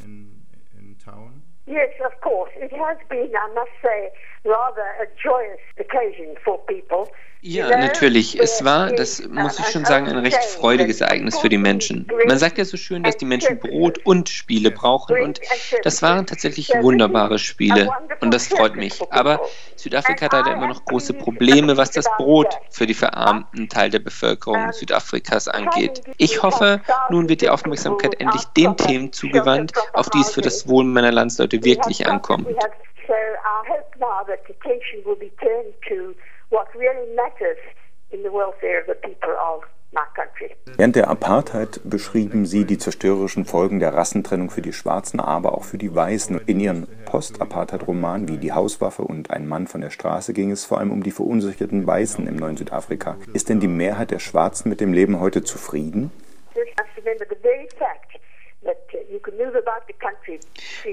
Yes, 1.68 1.90
of 2.04 2.18
course. 2.22 2.50
It 2.56 2.72
has 2.72 2.96
been, 3.10 3.30
I 3.36 3.54
must 3.54 3.72
say, 3.82 4.10
rather 4.44 4.88
a 5.02 5.06
joyous 5.22 5.60
occasion 5.78 6.36
for 6.42 6.58
people. 6.66 7.12
Ja, 7.40 7.68
natürlich. 7.68 8.38
Es 8.40 8.64
war, 8.64 8.90
das 8.90 9.22
muss 9.28 9.60
ich 9.60 9.66
schon 9.66 9.84
sagen, 9.84 10.08
ein 10.08 10.18
recht 10.18 10.42
freudiges 10.42 11.00
Ereignis 11.00 11.38
für 11.38 11.48
die 11.48 11.58
Menschen. 11.58 12.08
Man 12.26 12.36
sagt 12.36 12.58
ja 12.58 12.64
so 12.64 12.76
schön, 12.76 13.04
dass 13.04 13.16
die 13.16 13.26
Menschen 13.26 13.60
Brot 13.60 13.98
und 14.04 14.28
Spiele 14.28 14.72
brauchen 14.72 15.20
und 15.20 15.40
das 15.84 16.02
waren 16.02 16.26
tatsächlich 16.26 16.72
wunderbare 16.80 17.38
Spiele 17.38 17.90
und 18.20 18.34
das 18.34 18.48
freut 18.48 18.74
mich. 18.74 19.00
Aber 19.10 19.40
Südafrika 19.76 20.24
hat 20.24 20.32
leider 20.32 20.52
immer 20.52 20.66
noch 20.66 20.84
große 20.84 21.14
Probleme, 21.14 21.76
was 21.76 21.92
das 21.92 22.06
Brot 22.16 22.58
für 22.70 22.86
die 22.86 22.94
verarmten 22.94 23.68
Teil 23.68 23.90
der 23.90 24.00
Bevölkerung 24.00 24.72
Südafrikas 24.72 25.46
angeht. 25.46 26.02
Ich 26.16 26.42
hoffe, 26.42 26.80
nun 27.08 27.28
wird 27.28 27.42
die 27.42 27.50
Aufmerksamkeit 27.50 28.20
endlich 28.20 28.44
den 28.56 28.76
Themen 28.76 29.12
zugewandt, 29.12 29.74
auf 29.92 30.10
die 30.10 30.20
es 30.20 30.32
für 30.32 30.42
das 30.42 30.66
Wohl 30.66 30.82
meiner 30.82 31.12
Landsleute 31.12 31.57
wirklich 31.64 32.06
ankommt. 32.06 32.46
So 33.06 33.14
I 33.14 33.66
hope 33.66 33.98
now 33.98 34.22
that 34.26 34.40
attention 34.50 35.02
will 35.04 35.16
be 35.16 35.30
turned 35.40 35.72
to 35.88 36.14
what 36.50 36.68
really 36.74 37.14
matters 37.14 37.56
in 38.10 38.22
the 38.22 38.30
welfare 38.30 38.80
of 38.80 38.86
the 38.86 38.94
people 38.94 39.32
of 39.32 39.64
my 39.92 40.02
country. 40.14 40.54
Während 40.76 40.96
der 40.96 41.08
Apartheid 41.08 41.80
beschrieben 41.84 42.44
sie 42.44 42.66
die 42.66 42.76
zerstörerischen 42.76 43.46
Folgen 43.46 43.80
der 43.80 43.94
Rassentrennung 43.94 44.50
für 44.50 44.60
die 44.60 44.74
Schwarzen, 44.74 45.20
aber 45.20 45.54
auch 45.54 45.64
für 45.64 45.78
die 45.78 45.94
Weißen. 45.94 46.42
In 46.46 46.60
ihren 46.60 46.86
Post-Apartheid-Romanen 47.06 48.28
wie 48.28 48.36
Die 48.36 48.52
Hauswaffe 48.52 49.02
und 49.02 49.30
Ein 49.30 49.46
Mann 49.46 49.66
von 49.66 49.80
der 49.80 49.90
Straße 49.90 50.34
ging 50.34 50.50
es 50.50 50.66
vor 50.66 50.78
allem 50.78 50.90
um 50.90 51.02
die 51.02 51.10
verunsicherten 51.10 51.86
Weißen 51.86 52.26
im 52.26 52.36
neuen 52.36 52.58
Südafrika. 52.58 53.16
Ist 53.32 53.48
denn 53.48 53.60
die 53.60 53.68
Mehrheit 53.68 54.10
der 54.10 54.18
Schwarzen 54.18 54.68
mit 54.68 54.80
dem 54.80 54.92
Leben 54.92 55.18
heute 55.20 55.42
zufrieden? 55.42 56.12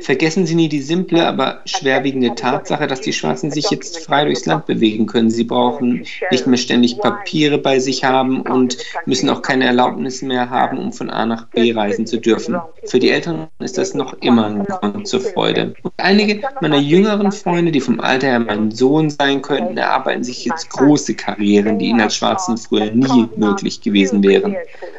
Vergessen 0.01 0.45
Sie 0.45 0.55
nie 0.55 0.69
die 0.69 0.81
simple, 0.81 1.25
aber 1.25 1.61
schwerwiegende 1.65 2.35
Tatsache, 2.35 2.87
dass 2.87 3.01
die 3.01 3.13
Schwarzen 3.13 3.49
sich 3.51 3.69
jetzt 3.69 3.99
frei 3.99 4.25
durchs 4.25 4.45
Land 4.45 4.65
bewegen 4.65 5.07
können. 5.07 5.29
Sie 5.29 5.43
brauchen 5.43 6.05
nicht 6.31 6.47
mehr 6.47 6.57
ständig 6.57 6.99
Papiere 6.99 7.57
bei 7.57 7.79
sich 7.79 8.03
haben 8.03 8.41
und 8.41 8.77
müssen 9.05 9.29
auch 9.29 9.41
keine 9.41 9.65
Erlaubnis 9.65 10.21
mehr 10.21 10.49
haben, 10.49 10.77
um 10.77 10.93
von 10.93 11.09
A 11.09 11.25
nach 11.25 11.47
B 11.47 11.73
reisen 11.73 12.05
zu 12.05 12.17
dürfen. 12.17 12.59
Für 12.85 12.99
die 12.99 13.09
Eltern 13.09 13.47
ist 13.59 13.77
das 13.77 13.93
noch 13.93 14.13
immer 14.21 14.45
ein 14.45 14.65
Grund 14.65 15.07
zur 15.07 15.21
Freude. 15.21 15.73
Und 15.81 15.93
einige 15.97 16.41
meiner 16.61 16.79
jüngeren 16.79 17.31
Freunde, 17.31 17.71
die 17.71 17.81
vom 17.81 17.99
Alter 17.99 18.27
her 18.27 18.39
mein 18.39 18.71
Sohn 18.71 19.09
sein 19.09 19.41
könnten, 19.41 19.77
erarbeiten 19.77 20.23
sich 20.23 20.45
jetzt 20.45 20.69
große 20.69 21.15
Karrieren, 21.15 21.79
die 21.79 21.87
ihnen 21.87 22.01
als 22.01 22.15
Schwarzen 22.15 22.57
früher 22.57 22.91
nie 22.91 23.27
möglich 23.35 23.81
gewesen 23.81 24.23
wären. 24.23 24.55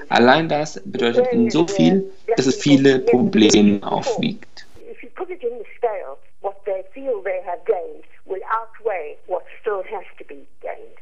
Allein 0.08 0.48
das 0.48 0.80
bedeutet 0.84 1.32
ihnen 1.32 1.50
so 1.50 1.66
viel, 1.66 2.10
dass 2.36 2.46
es 2.46 2.55
viele 2.58 3.00
Probleme 3.00 3.80
aufwiegt. 3.82 4.66
If 4.90 5.02
you 5.02 5.08
put 5.14 5.30
it 5.30 5.42
in 5.42 5.58
the 5.58 5.64
scale, 5.76 6.16
what 6.40 6.56
they 6.64 6.84
feel 6.92 7.22
they 7.22 7.42
have 7.44 7.60
gained 7.64 8.04
will 8.26 8.42
outweigh 8.50 9.16
what 9.26 9.42
still 9.60 9.82
has 9.84 10.04
to 10.18 10.24
be 10.24 10.46
gained. 10.60 10.96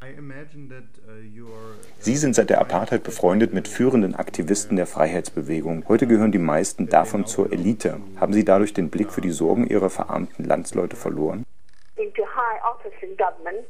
Sie 1.99 2.17
sind 2.17 2.35
seit 2.35 2.51
der 2.51 2.61
Apartheid 2.61 3.03
befreundet 3.03 3.55
mit 3.55 3.69
führenden 3.69 4.15
Aktivisten 4.15 4.77
der 4.77 4.87
Freiheitsbewegung. 4.87 5.85
Heute 5.89 6.07
gehören 6.07 6.33
die 6.33 6.39
meisten 6.39 6.89
davon 6.89 7.27
zur 7.27 7.53
Elite. 7.53 8.01
Haben 8.21 8.35
Sie 8.35 8.45
dadurch 8.45 8.75
den 8.75 8.91
Blick 8.91 9.11
für 9.11 9.23
die 9.23 9.31
Sorgen 9.31 9.67
Ihrer 9.67 9.91
verarmten 9.91 10.45
Landsleute 10.45 10.97
verloren? 10.97 11.45
Into 11.97 12.23
high 12.23 12.61
office 12.65 12.93
in 13.01 13.17
government, 13.17 13.67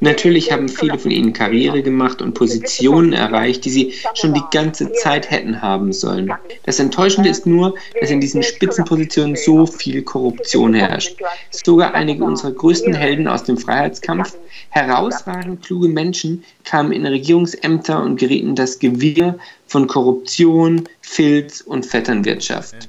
Natürlich 0.00 0.52
haben 0.52 0.68
viele 0.68 0.96
von 0.96 1.10
ihnen 1.10 1.32
Karriere 1.32 1.82
gemacht 1.82 2.22
und 2.22 2.34
Positionen 2.34 3.12
erreicht, 3.12 3.64
die 3.64 3.70
sie 3.70 3.94
schon 4.14 4.32
die 4.32 4.44
ganze 4.52 4.92
Zeit 4.92 5.28
hätten 5.28 5.60
haben 5.60 5.92
sollen. 5.92 6.32
Das 6.64 6.78
Enttäuschende 6.78 7.28
ist 7.28 7.46
nur, 7.46 7.74
dass 8.00 8.10
in 8.10 8.20
diesen 8.20 8.44
Spitzenpositionen 8.44 9.34
so 9.34 9.66
viel 9.66 10.02
Korruption 10.02 10.74
herrscht. 10.74 11.16
Sogar 11.50 11.94
einige 11.94 12.22
unserer 12.22 12.52
größten 12.52 12.94
Helden 12.94 13.26
aus 13.26 13.42
dem 13.42 13.58
Freiheitskampf, 13.58 14.36
herausragend 14.70 15.64
kluge 15.64 15.88
Menschen, 15.88 16.44
kamen 16.62 16.92
in 16.92 17.04
Regierungsämter 17.04 18.00
und 18.00 18.20
gerieten 18.20 18.50
in 18.50 18.54
das 18.54 18.78
Gewirr 18.78 19.36
von 19.66 19.88
Korruption, 19.88 20.88
Filz 21.00 21.60
und 21.60 21.84
Vetternwirtschaft. 21.84 22.88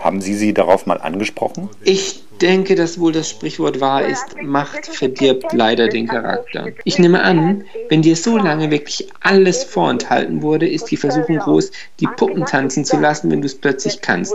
Haben 0.00 0.20
Sie 0.20 0.34
sie 0.34 0.52
darauf 0.52 0.86
mal 0.86 1.00
angesprochen? 1.00 1.70
Ich 1.84 2.23
denke, 2.40 2.74
dass 2.74 3.00
wohl 3.00 3.12
das 3.12 3.30
Sprichwort 3.30 3.80
wahr 3.80 4.04
ist, 4.04 4.40
Macht 4.42 4.86
verdirbt 4.86 5.52
leider 5.52 5.88
den 5.88 6.06
Charakter. 6.06 6.72
Ich 6.84 6.98
nehme 6.98 7.22
an, 7.22 7.64
wenn 7.88 8.02
dir 8.02 8.16
so 8.16 8.36
lange 8.36 8.70
wirklich 8.70 9.08
alles 9.20 9.64
vorenthalten 9.64 10.42
wurde, 10.42 10.68
ist 10.68 10.90
die 10.90 10.96
Versuchung 10.96 11.38
groß, 11.38 11.70
die 12.00 12.06
Puppen 12.06 12.44
tanzen 12.44 12.84
zu 12.84 12.98
lassen, 12.98 13.30
wenn 13.30 13.40
du 13.40 13.46
es 13.46 13.58
plötzlich 13.58 14.00
kannst. 14.00 14.34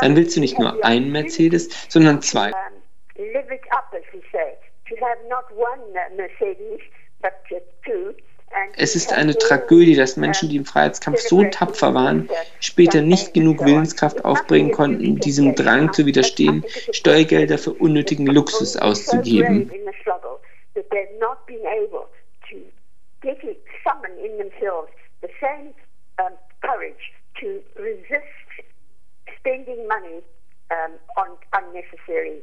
Dann 0.00 0.16
willst 0.16 0.36
du 0.36 0.40
nicht 0.40 0.58
nur 0.58 0.84
einen 0.84 1.12
Mercedes, 1.12 1.68
sondern 1.88 2.22
zwei. 2.22 2.52
live 3.18 3.50
it 3.50 3.60
up, 3.72 3.92
as 3.94 4.02
we 4.12 4.20
say, 4.32 4.54
to 4.88 4.96
have 4.96 5.18
not 5.28 5.44
one 5.56 5.80
Mercedes, 6.16 6.80
but 7.22 7.32
two. 7.84 8.14
Es 8.76 8.94
ist 8.94 9.12
eine 9.12 9.36
Tragödie, 9.36 9.94
dass 9.94 10.16
Menschen, 10.16 10.48
die 10.48 10.56
im 10.56 10.64
Freiheitskampf 10.64 11.20
so 11.20 11.44
tapfer 11.44 11.94
waren, 11.94 12.28
später 12.60 13.00
nicht 13.00 13.34
genug 13.34 13.64
Willenskraft 13.64 14.24
aufbringen 14.24 14.72
konnten, 14.72 15.16
diesem 15.16 15.54
Drang 15.54 15.92
zu 15.92 16.06
widerstehen, 16.06 16.64
Steuergelder 16.92 17.58
für 17.58 17.72
unnötigen 17.72 18.26
Luxus 18.26 18.76
auszugeben. 18.76 19.70
spending 29.46 29.86
money 29.86 30.22
um, 30.70 30.92
on 31.16 31.36
unnecessary. 31.54 32.42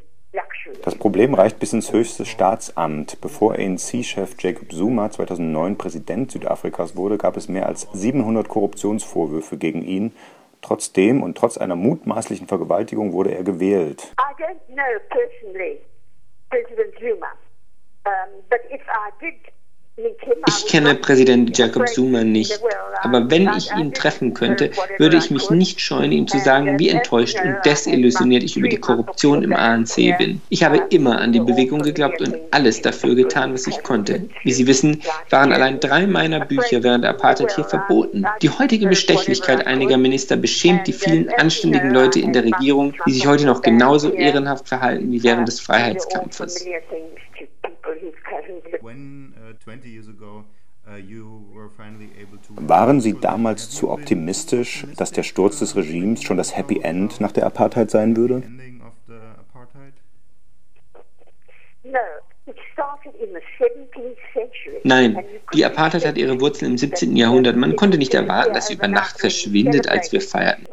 Das 0.83 0.95
Problem 0.95 1.33
reicht 1.33 1.59
bis 1.59 1.73
ins 1.73 1.91
höchste 1.93 2.25
Staatsamt. 2.25 3.21
Bevor 3.21 3.53
ANC-Chef 3.53 4.35
Jacob 4.39 4.71
Zuma 4.71 5.09
2009 5.11 5.77
Präsident 5.77 6.31
Südafrikas 6.31 6.95
wurde, 6.95 7.17
gab 7.17 7.37
es 7.37 7.47
mehr 7.47 7.67
als 7.67 7.87
700 7.93 8.47
Korruptionsvorwürfe 8.47 9.57
gegen 9.57 9.83
ihn. 9.83 10.13
Trotzdem 10.61 11.21
und 11.21 11.37
trotz 11.37 11.57
einer 11.57 11.75
mutmaßlichen 11.75 12.47
Vergewaltigung 12.47 13.13
wurde 13.13 13.35
er 13.35 13.43
gewählt. 13.43 14.13
I 14.17 14.41
don't 14.41 14.59
know 14.67 14.99
personally 15.09 15.79
President 16.49 16.93
Zuma, 16.99 17.31
um, 18.05 18.43
but 18.49 18.61
if 18.71 18.81
I 18.87 19.11
did 19.19 19.53
Ich 20.47 20.65
kenne 20.65 20.95
Präsident 20.95 21.55
Jacob 21.55 21.87
Zuma 21.87 22.23
nicht, 22.23 22.59
aber 23.03 23.29
wenn 23.29 23.47
ich 23.55 23.71
ihn 23.75 23.93
treffen 23.93 24.33
könnte, 24.33 24.71
würde 24.97 25.17
ich 25.17 25.29
mich 25.29 25.51
nicht 25.51 25.79
scheuen, 25.79 26.11
ihm 26.11 26.27
zu 26.27 26.39
sagen, 26.39 26.79
wie 26.79 26.89
enttäuscht 26.89 27.37
und 27.43 27.57
desillusioniert 27.63 28.41
ich 28.41 28.57
über 28.57 28.67
die 28.69 28.79
Korruption 28.79 29.43
im 29.43 29.53
ANC 29.53 30.17
bin. 30.17 30.41
Ich 30.49 30.63
habe 30.63 30.77
immer 30.89 31.19
an 31.19 31.31
die 31.31 31.41
Bewegung 31.41 31.83
geglaubt 31.83 32.21
und 32.21 32.35
alles 32.49 32.81
dafür 32.81 33.13
getan, 33.13 33.53
was 33.53 33.67
ich 33.67 33.83
konnte. 33.83 34.27
Wie 34.43 34.51
Sie 34.53 34.65
wissen, 34.65 34.99
waren 35.29 35.53
allein 35.53 35.79
drei 35.79 36.07
meiner 36.07 36.43
Bücher 36.43 36.81
während 36.81 37.03
der 37.03 37.11
Apartheid 37.11 37.53
hier 37.53 37.65
verboten. 37.65 38.25
Die 38.41 38.49
heutige 38.49 38.87
Bestechlichkeit 38.87 39.67
einiger 39.67 39.97
Minister 39.97 40.37
beschämt 40.37 40.87
die 40.87 40.93
vielen 40.93 41.29
anständigen 41.29 41.91
Leute 41.91 42.19
in 42.19 42.33
der 42.33 42.45
Regierung, 42.45 42.95
die 43.05 43.11
sich 43.11 43.27
heute 43.27 43.45
noch 43.45 43.61
genauso 43.61 44.11
ehrenhaft 44.11 44.67
verhalten 44.67 45.11
wie 45.11 45.21
während 45.23 45.47
des 45.47 45.59
Freiheitskampfes. 45.59 46.65
When 48.81 49.33
uh, 49.37 49.42
20 49.63 49.89
years 49.89 50.07
ago 50.07 50.43
uh, 50.85 52.67
Waren 52.67 52.99
Sie 52.99 53.13
damals 53.13 53.69
zu 53.69 53.89
optimistisch, 53.89 54.85
dass 54.97 55.11
der 55.11 55.23
Sturz 55.23 55.59
des 55.59 55.75
Regimes 55.75 56.23
schon 56.23 56.37
das 56.37 56.55
Happy 56.57 56.81
End 56.81 57.21
nach 57.21 57.31
der 57.31 57.45
Apartheid 57.45 57.89
sein 57.89 58.17
würde? 58.17 58.35
ending 58.35 58.81
of 58.81 58.93
the 59.07 59.13
apartheid? 59.13 59.93
No, 61.83 61.99
it 61.99 62.01
started 62.01 62.01
in 62.01 62.01
the 62.01 62.01
17th 62.03 62.23
century. 62.23 62.32
Nein, 64.83 65.23
die 65.53 65.65
Apartheid 65.65 66.05
hat 66.05 66.17
ihre 66.17 66.39
Wurzeln 66.41 66.71
im 66.71 66.77
17. 66.77 67.15
Jahrhundert. 67.15 67.55
Man 67.55 67.75
konnte 67.75 67.97
nicht 67.97 68.13
erwarten, 68.13 68.53
dass 68.53 68.67
sie 68.67 68.73
über 68.73 68.87
Nacht 68.87 69.19
verschwindet, 69.19 69.87
als 69.87 70.11
wir 70.11 70.19
feierten. 70.19 70.65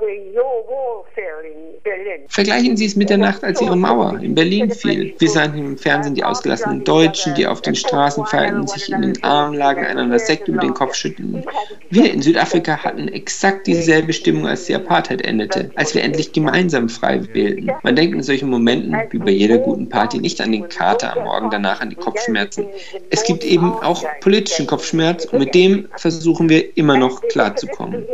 Vergleichen 2.29 2.77
Sie 2.77 2.87
es 2.87 2.97
mit 2.97 3.11
der 3.11 3.19
Nacht, 3.19 3.43
als 3.43 3.61
Ihre 3.61 3.77
Mauer 3.77 4.19
in 4.21 4.35
Berlin 4.35 4.71
fiel. 4.71 5.15
Wir 5.19 5.29
sahen 5.29 5.57
im 5.57 5.77
Fernsehen 5.77 6.15
die 6.15 6.23
ausgelassenen 6.23 6.85
Deutschen, 6.85 7.35
die 7.35 7.47
auf 7.47 7.61
den 7.61 7.75
Straßen 7.75 8.25
feierten, 8.27 8.67
sich 8.67 8.91
in 8.91 9.03
den 9.03 9.25
Armen 9.25 9.55
lagen, 9.55 9.85
einander 9.85 10.19
Sekt 10.19 10.47
über 10.47 10.61
den 10.61 10.75
Kopf 10.75 10.95
schüttelten. 10.95 11.45
Wir 11.91 12.13
in 12.13 12.23
Südafrika 12.23 12.85
hatten 12.85 13.09
exakt 13.09 13.67
dieselbe 13.67 14.13
Stimmung, 14.13 14.47
als 14.47 14.67
die 14.67 14.75
Apartheid 14.75 15.23
endete, 15.23 15.71
als 15.75 15.95
wir 15.95 16.05
endlich 16.05 16.33
gemeinsam 16.33 16.89
frei 16.89 17.23
wählten. 17.35 17.71
Man 17.83 17.97
denkt 17.97 18.15
in 18.15 18.23
solchen 18.23 18.49
Momenten, 18.49 18.97
wie 19.11 19.19
bei 19.19 19.31
jeder 19.31 19.59
guten 19.59 19.89
Party, 19.89 20.19
nicht 20.19 20.41
an 20.41 20.53
den 20.53 20.69
Kater 20.69 21.17
am 21.17 21.25
Morgen 21.25 21.51
danach, 21.51 21.60
an 21.69 21.91
die 21.91 21.97
Kopfschmerzen. 21.97 22.67
Es 23.11 23.25
gibt 23.25 23.45
eben 23.45 23.73
auch 23.73 24.05
politischen 24.21 24.67
Kopfschmerz 24.67 25.27
und 25.27 25.39
mit 25.39 25.55
dem 25.55 25.89
versuchen 25.97 26.49
wir 26.49 26.77
immer 26.77 26.97
noch 26.97 27.21
klarzukommen. 27.23 28.07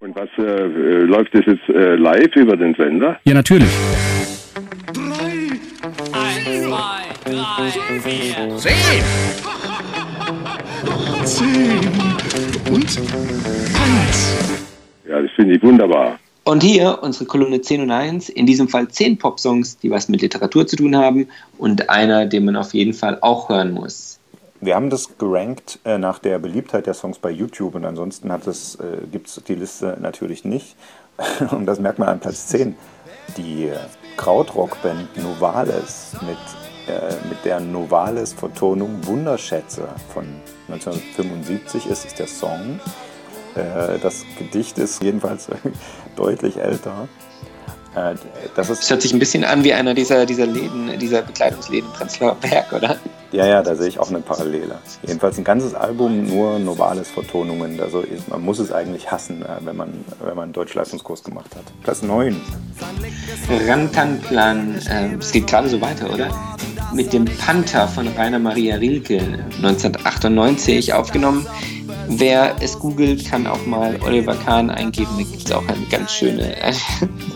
Und 0.00 0.14
was 0.14 0.28
äh, 0.38 0.42
äh, 0.42 1.04
läuft 1.04 1.34
das 1.34 1.44
jetzt 1.46 1.68
äh, 1.68 1.96
live 1.96 2.34
über 2.36 2.56
den 2.56 2.74
Sender? 2.74 3.18
Ja, 3.24 3.34
natürlich. 3.34 3.68
Eins, 6.12 6.64
zwei, 6.64 7.02
drei, 7.24 7.70
vier, 8.00 8.56
Zehn. 8.56 9.02
Zehn 11.24 11.80
und 12.70 12.98
eins. 13.74 14.58
Ja, 15.08 15.20
das 15.20 15.30
finde 15.32 15.56
ich 15.56 15.62
wunderbar. 15.62 16.18
Und 16.48 16.62
hier 16.62 17.00
unsere 17.02 17.26
Kolumne 17.26 17.60
10 17.60 17.82
und 17.82 17.90
1, 17.90 18.30
in 18.30 18.46
diesem 18.46 18.70
Fall 18.70 18.88
10 18.88 19.18
Popsongs, 19.18 19.76
die 19.76 19.90
was 19.90 20.08
mit 20.08 20.22
Literatur 20.22 20.66
zu 20.66 20.76
tun 20.76 20.96
haben 20.96 21.28
und 21.58 21.90
einer, 21.90 22.24
den 22.24 22.46
man 22.46 22.56
auf 22.56 22.72
jeden 22.72 22.94
Fall 22.94 23.18
auch 23.20 23.50
hören 23.50 23.74
muss. 23.74 24.18
Wir 24.62 24.74
haben 24.74 24.88
das 24.88 25.18
gerankt 25.18 25.78
äh, 25.84 25.98
nach 25.98 26.18
der 26.18 26.38
Beliebtheit 26.38 26.86
der 26.86 26.94
Songs 26.94 27.18
bei 27.18 27.30
YouTube 27.30 27.74
und 27.74 27.84
ansonsten 27.84 28.30
äh, 28.30 28.38
gibt 29.12 29.28
es 29.28 29.42
die 29.46 29.56
Liste 29.56 29.98
natürlich 30.00 30.46
nicht. 30.46 30.74
Und 31.50 31.66
das 31.66 31.80
merkt 31.80 31.98
man 31.98 32.08
an 32.08 32.18
Platz 32.18 32.46
10. 32.46 32.74
Die 33.36 33.66
äh, 33.66 33.76
Krautrockband 34.16 35.18
Novales 35.22 36.16
mit, 36.22 36.38
äh, 36.96 37.12
mit 37.28 37.44
der 37.44 37.60
Novales-Vertonung 37.60 39.00
Wunderschätze 39.02 39.86
von 40.14 40.24
1975 40.68 41.86
ist 41.88 42.06
es 42.06 42.14
der 42.14 42.26
Song. 42.26 42.80
Äh, 43.54 43.98
das 44.00 44.24
Gedicht 44.38 44.78
ist 44.78 45.02
jedenfalls 45.02 45.48
deutlich 46.18 46.56
älter. 46.56 47.08
Äh, 47.94 48.14
das 48.54 48.70
ist 48.70 48.82
Es 48.82 48.90
hört 48.90 49.02
sich 49.02 49.12
ein 49.12 49.18
bisschen 49.18 49.44
an 49.44 49.64
wie 49.64 49.72
einer 49.72 49.94
dieser, 49.94 50.26
dieser 50.26 50.46
Läden, 50.46 50.98
dieser 50.98 51.22
Bekleidungsläden 51.22 51.90
Prenzlauer 51.92 52.36
Berg, 52.36 52.72
oder? 52.72 52.98
Ja, 53.30 53.46
ja, 53.46 53.62
da 53.62 53.74
sehe 53.74 53.88
ich 53.88 53.98
auch 53.98 54.08
eine 54.08 54.20
Parallele. 54.20 54.78
Jedenfalls 55.02 55.36
ein 55.36 55.44
ganzes 55.44 55.74
Album 55.74 56.24
nur 56.24 56.58
Novalis-Vertonungen. 56.58 57.78
Also 57.80 58.00
ist, 58.00 58.28
man 58.28 58.40
muss 58.40 58.58
es 58.58 58.72
eigentlich 58.72 59.10
hassen, 59.10 59.42
äh, 59.42 59.58
wenn 59.60 59.76
man, 59.76 59.92
wenn 60.24 60.34
man 60.34 60.44
einen 60.44 60.52
Deutschleistungskurs 60.54 61.24
gemacht 61.24 61.54
hat. 61.54 61.64
Platz 61.82 62.02
9. 62.02 62.40
Rantanplan, 63.66 64.76
äh, 64.88 65.14
es 65.18 65.32
geht 65.32 65.46
gerade 65.46 65.68
so 65.68 65.80
weiter, 65.82 66.10
oder? 66.12 66.30
Mit 66.94 67.12
dem 67.12 67.26
Panther 67.26 67.86
von 67.86 68.08
Rainer 68.08 68.38
Maria 68.38 68.76
Rilke 68.76 69.18
1998 69.58 70.94
aufgenommen. 70.94 71.46
Wer 72.10 72.56
es 72.60 72.78
googelt, 72.78 73.26
kann 73.26 73.46
auch 73.46 73.66
mal 73.66 73.98
Oliver 74.02 74.34
Kahn 74.34 74.70
eingeben. 74.70 75.10
Da 75.18 75.24
gibt 75.24 75.44
es 75.44 75.52
auch 75.52 75.66
eine 75.68 75.84
ganz 75.90 76.12
schöne. 76.12 76.56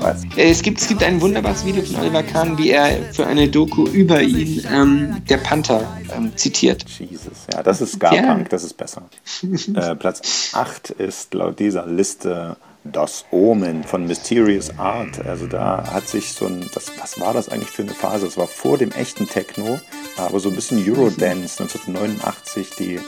Was? 0.00 0.22
es, 0.36 0.62
gibt, 0.62 0.80
es 0.80 0.88
gibt 0.88 1.02
ein 1.02 1.20
wunderbares 1.20 1.66
Video 1.66 1.82
von 1.82 1.96
Oliver 1.96 2.22
Kahn, 2.22 2.56
wie 2.56 2.70
er 2.70 3.12
für 3.12 3.26
eine 3.26 3.48
Doku 3.48 3.86
über 3.86 4.22
ihn 4.22 4.64
ähm, 4.72 5.16
der 5.28 5.36
Panther 5.36 5.81
ähm, 6.14 6.36
zitiert. 6.36 6.84
Jesus, 6.88 7.46
ja, 7.52 7.62
das 7.62 7.80
ist 7.80 7.94
Ska-Punk, 7.94 8.48
das 8.50 8.64
ist 8.64 8.74
besser. 8.74 9.02
äh, 9.74 9.94
Platz 9.94 10.50
8 10.52 10.90
ist 10.90 11.34
laut 11.34 11.58
dieser 11.58 11.86
Liste 11.86 12.56
Das 12.84 13.24
Omen 13.30 13.84
von 13.84 14.06
Mysterious 14.06 14.78
Art. 14.78 15.24
Also 15.24 15.46
da 15.46 15.92
hat 15.92 16.08
sich 16.08 16.32
so 16.32 16.46
ein, 16.46 16.68
das, 16.74 16.90
was 16.98 17.20
war 17.20 17.32
das 17.32 17.48
eigentlich 17.48 17.70
für 17.70 17.82
eine 17.82 17.92
Phase? 17.92 18.26
Das 18.26 18.36
war 18.36 18.48
vor 18.48 18.78
dem 18.78 18.90
echten 18.92 19.28
Techno, 19.28 19.80
aber 20.16 20.40
so 20.40 20.48
ein 20.48 20.54
bisschen 20.54 20.78
Eurodance 20.78 21.62
1989, 21.62 22.70
die 22.78 23.00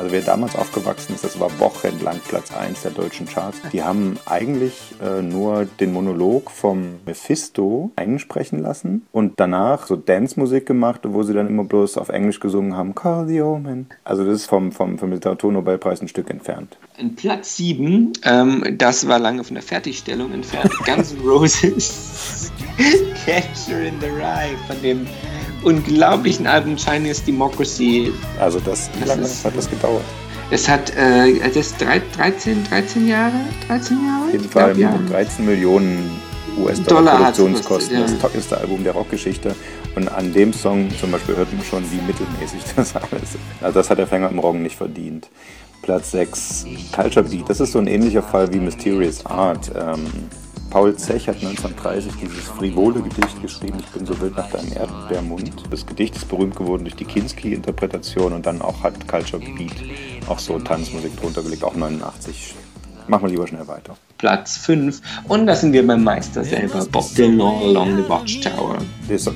also 0.00 0.12
wer 0.12 0.22
damals 0.22 0.56
aufgewachsen 0.56 1.14
ist, 1.14 1.24
das 1.24 1.38
war 1.38 1.50
wochenlang 1.60 2.20
Platz 2.26 2.56
1 2.56 2.80
der 2.80 2.92
deutschen 2.92 3.26
Charts. 3.26 3.60
Die 3.70 3.82
haben 3.82 4.18
eigentlich 4.24 4.94
äh, 5.02 5.20
nur 5.20 5.66
den 5.78 5.92
Monolog 5.92 6.50
vom 6.50 7.00
Mephisto 7.04 7.90
einsprechen 7.96 8.62
lassen 8.62 9.06
und 9.12 9.38
danach 9.38 9.86
so 9.86 9.96
Dance-Musik 9.96 10.64
gemacht, 10.64 11.02
wo 11.04 11.22
sie 11.22 11.34
dann 11.34 11.48
immer 11.48 11.64
bloß 11.64 11.98
auf 11.98 12.08
Englisch 12.08 12.40
gesungen 12.40 12.78
haben, 12.78 12.94
Call 12.94 13.28
the 13.28 13.42
Omen. 13.42 13.90
Also 14.02 14.24
das 14.24 14.36
ist 14.36 14.46
vom, 14.46 14.72
vom, 14.72 14.96
vom 14.96 15.12
Literaturnobelpreis 15.12 16.00
ein 16.00 16.08
Stück 16.08 16.30
entfernt. 16.30 16.78
In 16.96 17.14
Platz 17.14 17.58
7, 17.58 18.14
ähm, 18.24 18.64
das 18.78 19.06
war 19.06 19.18
lange 19.18 19.44
von 19.44 19.52
der 19.52 19.62
Fertigstellung 19.62 20.32
entfernt, 20.32 20.72
Guns 20.86 21.12
N' 21.12 21.20
Roses 21.28 22.50
Catcher 23.26 23.82
in 23.82 24.00
the 24.00 24.06
Rye 24.06 24.56
von 24.66 24.80
dem 24.80 25.06
unglaublichen 25.62 26.46
Album 26.46 26.76
Chinese 26.76 27.22
Democracy. 27.24 28.12
Also 28.38 28.60
das, 28.60 28.90
wie 28.98 29.04
lange 29.08 29.22
hat 29.28 29.56
das 29.56 29.68
gedauert? 29.70 30.04
Es 30.50 30.68
hat, 30.68 30.90
äh, 30.96 31.38
das 31.40 31.56
ist 31.56 31.80
drei- 31.80 32.02
13, 32.16 32.64
13 32.64 33.06
Jahre? 33.06 33.32
13 33.68 33.98
Jahre? 34.04 34.24
Auf 34.26 34.32
jeden 34.32 34.48
Fall 34.48 34.78
Ja. 34.78 34.98
13 35.08 35.46
Millionen 35.46 36.10
Dollar 36.56 36.68
US-Dollar 36.70 37.16
Produktionskosten. 37.18 37.96
gekostet, 37.96 38.20
Das 38.22 38.32
teuerste 38.32 38.58
Album 38.58 38.82
der 38.82 38.92
Rockgeschichte. 38.92 39.54
Und 39.94 40.08
an 40.08 40.32
dem 40.32 40.52
Song 40.52 40.88
zum 41.00 41.12
Beispiel 41.12 41.36
hört 41.36 41.52
man 41.54 41.64
schon, 41.64 41.84
wie 41.92 42.00
mittelmäßig 42.04 42.60
das 42.76 42.94
alles 42.96 43.22
ist. 43.22 43.38
Also 43.60 43.78
das 43.78 43.88
hat 43.90 43.98
der 43.98 44.06
Fänger 44.08 44.28
im 44.30 44.38
Roggen 44.40 44.62
nicht 44.62 44.76
verdient. 44.76 45.28
Platz 45.82 46.10
6, 46.10 46.66
Culture 46.94 47.24
Beat. 47.24 47.48
Das 47.48 47.60
ist 47.60 47.72
so 47.72 47.78
ein 47.78 47.86
ähnlicher 47.86 48.22
Fall 48.22 48.52
wie 48.52 48.58
Mysterious 48.58 49.24
Art. 49.24 49.70
Ähm, 49.74 50.06
Paul 50.70 50.94
Zech 50.94 51.26
hat 51.26 51.36
1930 51.36 52.12
dieses 52.20 52.44
frivole 52.44 53.02
Gedicht 53.02 53.42
geschrieben, 53.42 53.78
Ich 53.80 53.86
bin 53.86 54.06
so 54.06 54.18
wild 54.20 54.36
nach 54.36 54.48
deinem 54.50 54.72
Erdbeermund. 54.72 55.64
Das 55.68 55.84
Gedicht 55.84 56.14
ist 56.14 56.28
berühmt 56.28 56.54
geworden 56.54 56.84
durch 56.84 56.94
die 56.94 57.04
Kinski-Interpretation 57.04 58.32
und 58.32 58.46
dann 58.46 58.62
auch 58.62 58.84
hat 58.84 59.08
Culture 59.08 59.42
Beat 59.42 59.74
auch 60.28 60.38
so 60.38 60.60
Tanzmusik 60.60 61.20
drunter 61.20 61.42
gelegt, 61.42 61.64
auch 61.64 61.74
89. 61.74 62.54
Machen 63.10 63.24
wir 63.24 63.30
lieber 63.30 63.46
schnell 63.48 63.66
weiter. 63.66 63.96
Platz 64.18 64.56
5. 64.58 65.00
Und 65.26 65.48
da 65.48 65.56
sind 65.56 65.72
wir 65.72 65.84
beim 65.84 66.04
Meister 66.04 66.44
selber, 66.44 66.86
Bob 66.92 67.12
Dylan 67.16 67.40
Along 67.40 67.96
the 67.96 68.08
Watchtower. 68.08 68.78
Der 69.08 69.16
ist 69.16 69.28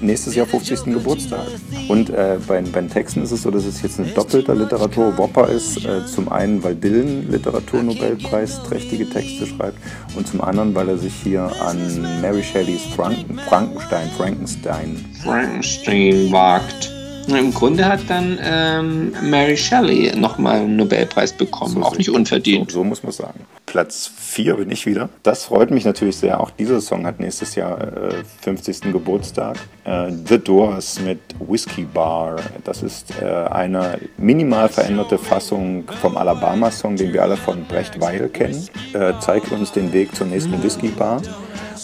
nächstes 0.00 0.34
Jahr 0.34 0.44
50. 0.44 0.92
Geburtstag. 0.92 1.46
Und 1.86 2.10
äh, 2.10 2.38
bei, 2.48 2.60
bei 2.62 2.80
den 2.80 2.90
Texten 2.90 3.22
ist 3.22 3.30
es 3.30 3.42
so, 3.42 3.52
dass 3.52 3.64
es 3.64 3.80
jetzt 3.80 4.00
ein 4.00 4.12
doppelter 4.12 4.56
Literatur-Whopper 4.56 5.48
ist. 5.50 5.84
Äh, 5.84 6.04
zum 6.06 6.32
einen, 6.32 6.64
weil 6.64 6.74
Dylan 6.74 7.30
Literaturnobelpreis 7.30 8.60
trächtige 8.64 9.08
Texte 9.08 9.46
schreibt 9.46 9.78
und 10.16 10.26
zum 10.26 10.40
anderen, 10.40 10.74
weil 10.74 10.88
er 10.88 10.98
sich 10.98 11.14
hier 11.14 11.48
an 11.60 12.20
Mary 12.20 12.42
Shelleys 12.42 12.82
Franken, 12.96 13.38
Frankenstein, 13.38 14.10
Frankenstein 14.16 15.04
Frankenstein 15.22 16.32
wagt. 16.32 17.01
Im 17.28 17.54
Grunde 17.54 17.86
hat 17.86 18.00
dann 18.08 18.38
ähm, 18.42 19.12
Mary 19.22 19.56
Shelley 19.56 20.12
nochmal 20.16 20.60
einen 20.60 20.76
Nobelpreis 20.76 21.32
bekommen, 21.32 21.82
auch 21.82 21.96
nicht 21.96 22.10
unverdient. 22.10 22.70
So, 22.70 22.78
so 22.78 22.84
muss 22.84 23.02
man 23.02 23.12
sagen. 23.12 23.40
Platz 23.66 24.10
4 24.18 24.56
bin 24.56 24.70
ich 24.70 24.86
wieder. 24.86 25.08
Das 25.22 25.44
freut 25.44 25.70
mich 25.70 25.84
natürlich 25.84 26.16
sehr. 26.16 26.40
Auch 26.40 26.50
dieser 26.50 26.80
Song 26.80 27.06
hat 27.06 27.20
nächstes 27.20 27.54
Jahr 27.54 27.80
äh, 27.80 28.14
50. 28.42 28.92
Geburtstag. 28.92 29.56
Äh, 29.84 30.12
The 30.26 30.38
Doors 30.38 31.00
mit 31.00 31.20
Whiskey 31.38 31.84
Bar. 31.84 32.36
Das 32.64 32.82
ist 32.82 33.14
äh, 33.22 33.24
eine 33.24 33.98
minimal 34.18 34.68
veränderte 34.68 35.16
Fassung 35.16 35.84
vom 36.00 36.16
Alabama-Song, 36.16 36.96
den 36.96 37.12
wir 37.12 37.22
alle 37.22 37.36
von 37.36 37.64
Brecht 37.64 38.00
Weil 38.00 38.28
kennen. 38.28 38.68
Äh, 38.92 39.14
zeigt 39.20 39.52
uns 39.52 39.72
den 39.72 39.92
Weg 39.92 40.14
zur 40.14 40.26
nächsten 40.26 40.62
Whiskey 40.62 40.88
Bar. 40.88 41.22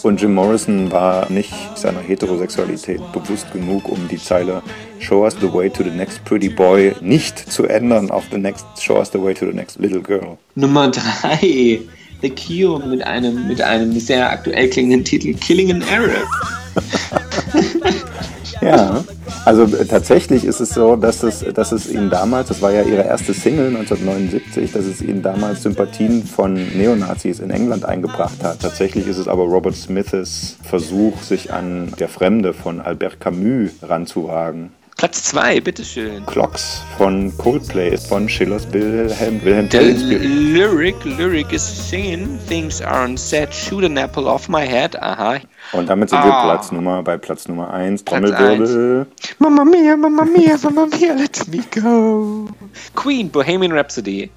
Und 0.02 0.20
Jim 0.20 0.34
Morrison 0.34 0.90
war 0.92 1.30
nicht 1.30 1.52
seiner 1.74 2.00
Heterosexualität 2.00 3.00
bewusst 3.12 3.52
genug, 3.52 3.88
um 3.88 4.08
die 4.08 4.18
Zeile 4.18 4.62
Show 5.00 5.24
us 5.24 5.34
the 5.40 5.52
way 5.52 5.68
to 5.68 5.82
the 5.82 5.90
next 5.90 6.24
pretty 6.24 6.48
boy 6.48 6.94
nicht 7.00 7.38
zu 7.38 7.66
ändern 7.66 8.10
auf 8.10 8.24
the 8.30 8.38
next 8.38 8.64
Show 8.80 8.98
us 8.98 9.10
the 9.10 9.20
way 9.20 9.34
to 9.34 9.46
the 9.46 9.52
next 9.52 9.78
little 9.78 10.00
girl. 10.00 10.38
Nummer 10.54 10.90
3. 10.90 11.80
The 12.20 12.30
Cure 12.30 12.84
mit 12.86 13.06
einem, 13.06 13.46
mit 13.46 13.60
einem 13.60 13.98
sehr 13.98 14.30
aktuell 14.30 14.68
klingenden 14.68 15.04
Titel 15.04 15.34
Killing 15.34 15.70
an 15.70 15.82
Arab. 15.82 16.26
Ja, 18.60 19.04
also 19.44 19.64
äh, 19.64 19.84
tatsächlich 19.84 20.44
ist 20.44 20.60
es 20.60 20.70
so, 20.70 20.96
dass 20.96 21.22
es, 21.22 21.44
dass 21.54 21.72
es 21.72 21.88
ihnen 21.90 22.10
damals, 22.10 22.48
das 22.48 22.60
war 22.62 22.72
ja 22.72 22.82
ihre 22.82 23.02
erste 23.02 23.32
Single 23.34 23.68
1979, 23.68 24.72
dass 24.72 24.84
es 24.84 25.00
ihnen 25.00 25.22
damals 25.22 25.62
Sympathien 25.62 26.24
von 26.24 26.54
Neonazis 26.54 27.40
in 27.40 27.50
England 27.50 27.84
eingebracht 27.84 28.42
hat. 28.42 28.60
Tatsächlich 28.60 29.06
ist 29.06 29.18
es 29.18 29.28
aber 29.28 29.44
Robert 29.44 29.76
Smiths 29.76 30.56
Versuch, 30.62 31.22
sich 31.22 31.52
an 31.52 31.92
Der 31.98 32.08
Fremde 32.08 32.52
von 32.52 32.80
Albert 32.80 33.20
Camus 33.20 33.70
ranzuwagen. 33.82 34.70
Platz 34.98 35.22
2, 35.26 35.60
bitteschön. 35.60 36.26
Clocks 36.26 36.82
von 36.96 37.32
Coldplay 37.38 37.96
von 37.96 38.28
Schillers 38.28 38.66
Wilhelm, 38.72 39.40
Wilhelm 39.44 39.68
Der. 39.68 39.82
Lyric, 39.82 40.96
Lyric 41.04 41.52
is 41.52 41.62
singing, 41.88 42.36
things 42.48 42.82
aren't 42.82 43.16
said, 43.16 43.54
shoot 43.54 43.84
an 43.84 43.96
apple 43.96 44.26
off 44.26 44.48
my 44.48 44.66
head, 44.66 45.00
aha. 45.00 45.36
Und 45.70 45.88
damit 45.88 46.10
sind 46.10 46.18
wir 46.24 46.34
Ah. 46.34 46.42
Platz 46.46 46.72
Nummer, 46.72 47.00
bei 47.04 47.16
Platz 47.16 47.46
Nummer 47.46 47.72
1, 47.72 48.02
Platz 48.02 48.22
Trommelwirbel. 48.28 49.06
Mamma 49.38 49.64
mia, 49.64 49.96
Mamma 49.96 50.24
mia, 50.24 50.56
Mamma 50.64 50.86
mia, 50.86 51.14
let 51.14 51.46
me 51.46 51.62
go. 51.80 52.48
Queen, 52.96 53.30
Bohemian 53.30 53.70
Rhapsody. 53.70 54.28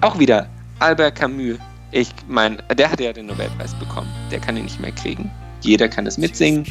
Auch 0.00 0.18
wieder 0.18 0.48
Albert 0.80 1.14
Camus. 1.14 1.58
Ich 1.92 2.10
meine, 2.26 2.56
der 2.76 2.90
hat 2.90 2.98
ja 3.00 3.12
den 3.12 3.26
Nobelpreis 3.26 3.72
bekommen. 3.74 4.08
Der 4.32 4.40
kann 4.40 4.56
ihn 4.56 4.64
nicht 4.64 4.80
mehr 4.80 4.90
kriegen. 4.92 5.30
Jeder 5.60 5.88
kann 5.88 6.08
es 6.08 6.18
mitsingen. 6.18 6.66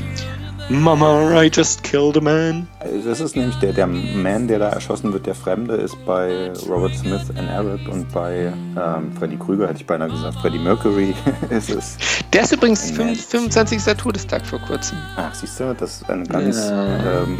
Mama, 0.70 1.42
I 1.42 1.50
just 1.54 1.82
killed 1.84 2.18
a 2.18 2.22
man. 2.22 2.68
Das 3.06 3.22
ist 3.22 3.36
nämlich 3.38 3.56
der, 3.60 3.72
der 3.72 3.88
Mann, 3.88 4.48
der 4.50 4.60
da 4.60 4.70
erschossen 4.70 5.14
wird, 5.14 5.26
der 5.26 5.36
Fremde, 5.36 5.76
ist 5.76 5.96
bei 6.06 6.52
Robert 6.68 6.94
Smith 6.96 7.30
and 7.38 7.50
Arab 7.50 7.80
und 7.90 8.12
bei 8.12 8.52
ähm, 8.76 9.12
Freddy 9.18 9.38
Krüger, 9.38 9.68
hätte 9.70 9.80
ich 9.80 9.86
beinahe 9.88 10.10
gesagt, 10.10 10.36
Freddie 10.40 10.60
Mercury 10.60 11.16
ist 11.50 11.70
es. 11.70 11.98
Der 12.34 12.42
ist 12.42 12.52
übrigens 12.52 12.92
25. 12.92 13.82
Todestag 13.98 14.46
vor 14.46 14.60
kurzem. 14.60 14.98
Ach, 15.16 15.34
siehst 15.34 15.58
du, 15.60 15.74
das 15.74 16.02
ist 16.02 16.10
eine 16.10 16.24
ganz 16.26 16.58
Ja. 16.70 17.24
ähm, 17.24 17.38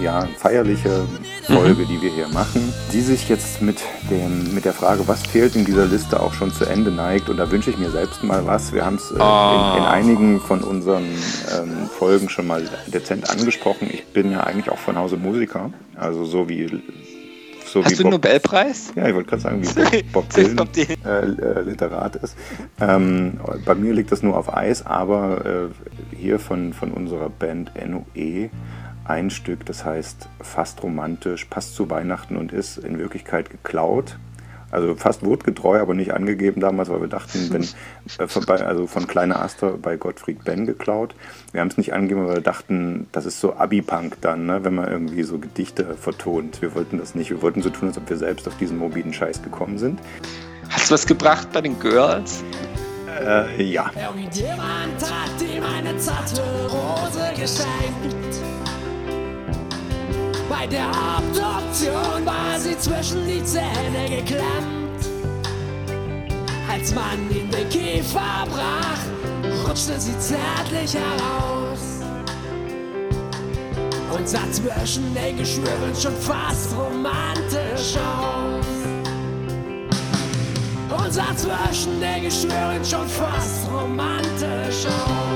ja, 0.00 0.26
feierliche 0.38 1.04
Folge, 1.44 1.84
die 1.86 2.00
wir 2.02 2.10
hier 2.10 2.28
machen, 2.28 2.72
die 2.92 3.00
sich 3.00 3.28
jetzt 3.28 3.62
mit, 3.62 3.78
dem, 4.10 4.54
mit 4.54 4.64
der 4.64 4.72
Frage, 4.72 5.06
was 5.06 5.22
fehlt 5.26 5.54
in 5.56 5.64
dieser 5.64 5.86
Liste, 5.86 6.20
auch 6.20 6.32
schon 6.34 6.52
zu 6.52 6.64
Ende 6.64 6.90
neigt. 6.90 7.28
Und 7.28 7.36
da 7.36 7.50
wünsche 7.50 7.70
ich 7.70 7.78
mir 7.78 7.90
selbst 7.90 8.22
mal 8.24 8.46
was. 8.46 8.72
Wir 8.72 8.84
haben 8.84 8.96
es 8.96 9.10
äh, 9.10 9.20
Ah. 9.20 9.74
in, 9.76 9.82
in 9.82 9.88
einigen 9.88 10.40
von 10.40 10.62
unseren 10.62 11.04
ähm, 11.04 11.88
Folgen 11.98 12.28
schon 12.28 12.46
mal 12.46 12.62
dezent 12.86 13.30
angesprochen. 13.30 13.88
Ich 13.92 14.04
bin 14.06 14.30
ja 14.32 14.40
eigentlich 14.44 14.70
auch 14.70 14.78
von 14.78 14.96
Hause 14.96 15.16
Musiker, 15.16 15.70
also 15.96 16.24
so 16.24 16.48
wie 16.48 16.82
so 17.64 17.82
Hast 17.82 17.90
wie 17.92 17.94
du 17.96 18.02
einen 18.02 18.10
Bob- 18.10 18.24
Nobelpreis? 18.24 18.92
ja, 18.96 19.08
ich 19.08 19.14
wollte 19.14 19.30
gerade 19.30 19.42
sagen, 19.42 19.62
wie 19.62 20.02
Bob, 20.12 20.12
Bob 20.12 20.28
Dylan, 20.34 20.56
Bob 20.56 20.72
Dylan. 20.72 20.96
Äh, 21.06 21.20
äh, 21.42 21.60
Literat 21.62 22.16
ist. 22.16 22.36
Ähm, 22.80 23.40
bei 23.64 23.74
mir 23.74 23.94
liegt 23.94 24.12
das 24.12 24.22
nur 24.22 24.36
auf 24.36 24.54
Eis, 24.54 24.84
aber 24.84 25.70
äh, 26.12 26.16
hier 26.16 26.38
von, 26.38 26.74
von 26.74 26.90
unserer 26.92 27.30
Band 27.30 27.70
NOE 27.86 28.50
ein 29.04 29.30
Stück, 29.30 29.66
das 29.66 29.84
heißt 29.84 30.28
fast 30.40 30.82
romantisch, 30.82 31.46
passt 31.46 31.74
zu 31.74 31.90
Weihnachten 31.90 32.36
und 32.36 32.52
ist 32.52 32.78
in 32.78 32.98
Wirklichkeit 32.98 33.50
geklaut. 33.50 34.16
Also 34.70 34.94
fast 34.94 35.22
wortgetreu, 35.22 35.80
aber 35.80 35.92
nicht 35.92 36.14
angegeben 36.14 36.62
damals, 36.62 36.88
weil 36.88 37.02
wir 37.02 37.08
dachten, 37.08 37.50
wenn 37.50 37.62
äh, 37.62 38.62
also 38.64 38.86
von 38.86 39.06
Kleine 39.06 39.38
Aster 39.38 39.72
bei 39.72 39.96
Gottfried 39.96 40.44
Benn 40.44 40.64
geklaut. 40.64 41.14
Wir 41.52 41.60
haben 41.60 41.68
es 41.68 41.76
nicht 41.76 41.92
angegeben, 41.92 42.26
weil 42.26 42.36
wir 42.36 42.42
dachten, 42.42 43.06
das 43.12 43.26
ist 43.26 43.38
so 43.38 43.54
Abi-Punk 43.54 44.22
dann, 44.22 44.46
ne, 44.46 44.64
wenn 44.64 44.74
man 44.74 44.88
irgendwie 44.88 45.24
so 45.24 45.38
Gedichte 45.38 45.94
vertont. 45.96 46.62
Wir 46.62 46.74
wollten 46.74 46.96
das 46.96 47.14
nicht. 47.14 47.30
Wir 47.30 47.42
wollten 47.42 47.60
so 47.60 47.68
tun, 47.68 47.88
als 47.88 47.98
ob 47.98 48.08
wir 48.08 48.16
selbst 48.16 48.48
auf 48.48 48.56
diesen 48.56 48.78
morbiden 48.78 49.12
Scheiß 49.12 49.42
gekommen 49.42 49.76
sind. 49.76 50.00
Hast 50.70 50.88
du 50.88 50.94
was 50.94 51.06
gebracht 51.06 51.48
bei 51.52 51.60
den 51.60 51.78
Girls? 51.78 52.42
Äh, 53.20 53.62
ja. 53.62 53.90
Irgendjemand 53.94 55.02
hat 55.02 55.42
ihm 55.42 55.62
eine 55.62 55.96
zarte 55.98 56.40
Rose 56.70 57.30
geschenkt. 57.36 58.61
Bei 60.48 60.66
der 60.66 60.88
Obduktion 60.88 62.26
war 62.26 62.58
sie 62.58 62.76
zwischen 62.78 63.26
die 63.26 63.42
Zähne 63.44 64.08
geklemmt. 64.08 64.82
Als 66.70 66.94
man 66.94 67.30
in 67.30 67.50
den 67.50 67.68
Kiefer 67.68 68.46
brach, 68.50 69.66
rutschte 69.66 70.00
sie 70.00 70.18
zärtlich 70.18 70.94
heraus 70.94 72.02
und 74.22 74.28
sah 74.28 74.50
zwischen 74.50 75.14
den 75.14 75.36
Geschwüren 75.36 75.94
schon 76.00 76.14
fast 76.16 76.76
romantisch 76.76 77.96
aus. 77.96 78.66
Und 80.96 81.12
sah 81.12 81.36
zwischen 81.36 82.00
den 82.00 82.22
Geschwüren 82.22 82.84
schon 82.84 83.08
fast 83.08 83.68
romantisch 83.70 84.86
aus. 84.86 85.31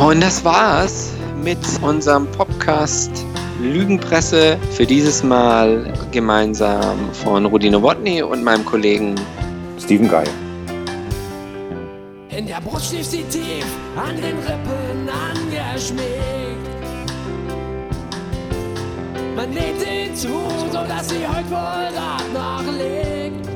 Und 0.00 0.22
das 0.22 0.44
war's 0.44 1.10
mit 1.42 1.58
unserem 1.82 2.30
Podcast 2.30 3.10
Lügenpresse 3.60 4.56
für 4.70 4.86
dieses 4.86 5.24
Mal 5.24 5.92
gemeinsam 6.12 7.12
von 7.12 7.44
Rudi 7.46 7.68
Nowotny 7.68 8.22
und 8.22 8.44
meinem 8.44 8.64
Kollegen 8.64 9.16
Steven 9.76 10.08
Geil. 10.08 10.28
In 12.28 12.46
der 12.46 12.60
Brust 12.60 12.90
schlief 12.90 13.06
sie 13.06 13.24
tief, 13.24 13.66
an 13.96 14.14
den 14.14 14.38
Rippen 14.38 15.08
angeschmiegt. 15.08 16.06
Man 19.34 19.50
näht 19.50 19.82
ihn 19.82 20.14
zu, 20.14 20.28
sodass 20.70 21.08
sie 21.08 21.26
heute 21.26 21.50
wohl 21.50 21.88
grad 21.92 22.32
noch 22.32 22.72
liegt. 22.72 23.48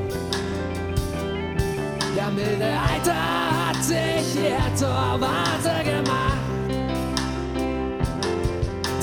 Der 2.17 2.29
milde 2.31 2.65
Eiter 2.65 3.69
hat 3.69 3.81
sich 3.81 4.41
hier 4.41 4.75
zur 4.75 4.89
Warte 4.89 5.72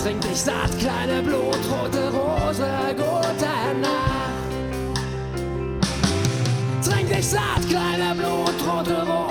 Trink 0.03 0.23
dich 0.23 0.41
satt, 0.41 0.79
kleine 0.79 1.23
blutrote 1.23 2.11
Rose, 2.11 2.67
gute 2.97 3.81
Nacht. 3.83 4.51
Trink 6.83 7.09
dich 7.15 7.29
satt, 7.29 7.69
kleine 7.69 8.15
blutrote 8.15 9.07
Rose, 9.07 9.30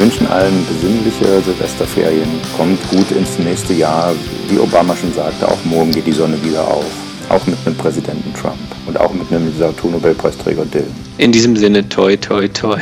wünschen 0.00 0.26
allen 0.28 0.66
besinnliche 0.66 1.42
Silvesterferien. 1.42 2.28
Kommt 2.56 2.80
gut 2.90 3.10
ins 3.12 3.38
nächste 3.38 3.74
Jahr. 3.74 4.14
Wie 4.48 4.58
Obama 4.58 4.96
schon 4.96 5.12
sagte, 5.12 5.46
auch 5.46 5.62
morgen 5.64 5.92
geht 5.92 6.06
die 6.06 6.12
Sonne 6.12 6.42
wieder 6.42 6.66
auf. 6.66 6.86
Auch 7.28 7.46
mit 7.46 7.56
einem 7.64 7.76
Präsidenten 7.76 8.34
Trump 8.34 8.56
und 8.86 8.98
auch 8.98 9.12
mit 9.12 9.30
einem 9.30 9.46
Literaturnobelpreisträger 9.46 10.64
Dylan. 10.64 10.90
In 11.18 11.30
diesem 11.30 11.54
Sinne, 11.54 11.88
toi, 11.88 12.16
toi, 12.16 12.48
toi. 12.48 12.80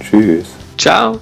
Tschüss. 0.00 0.46
Ciao. 0.76 1.20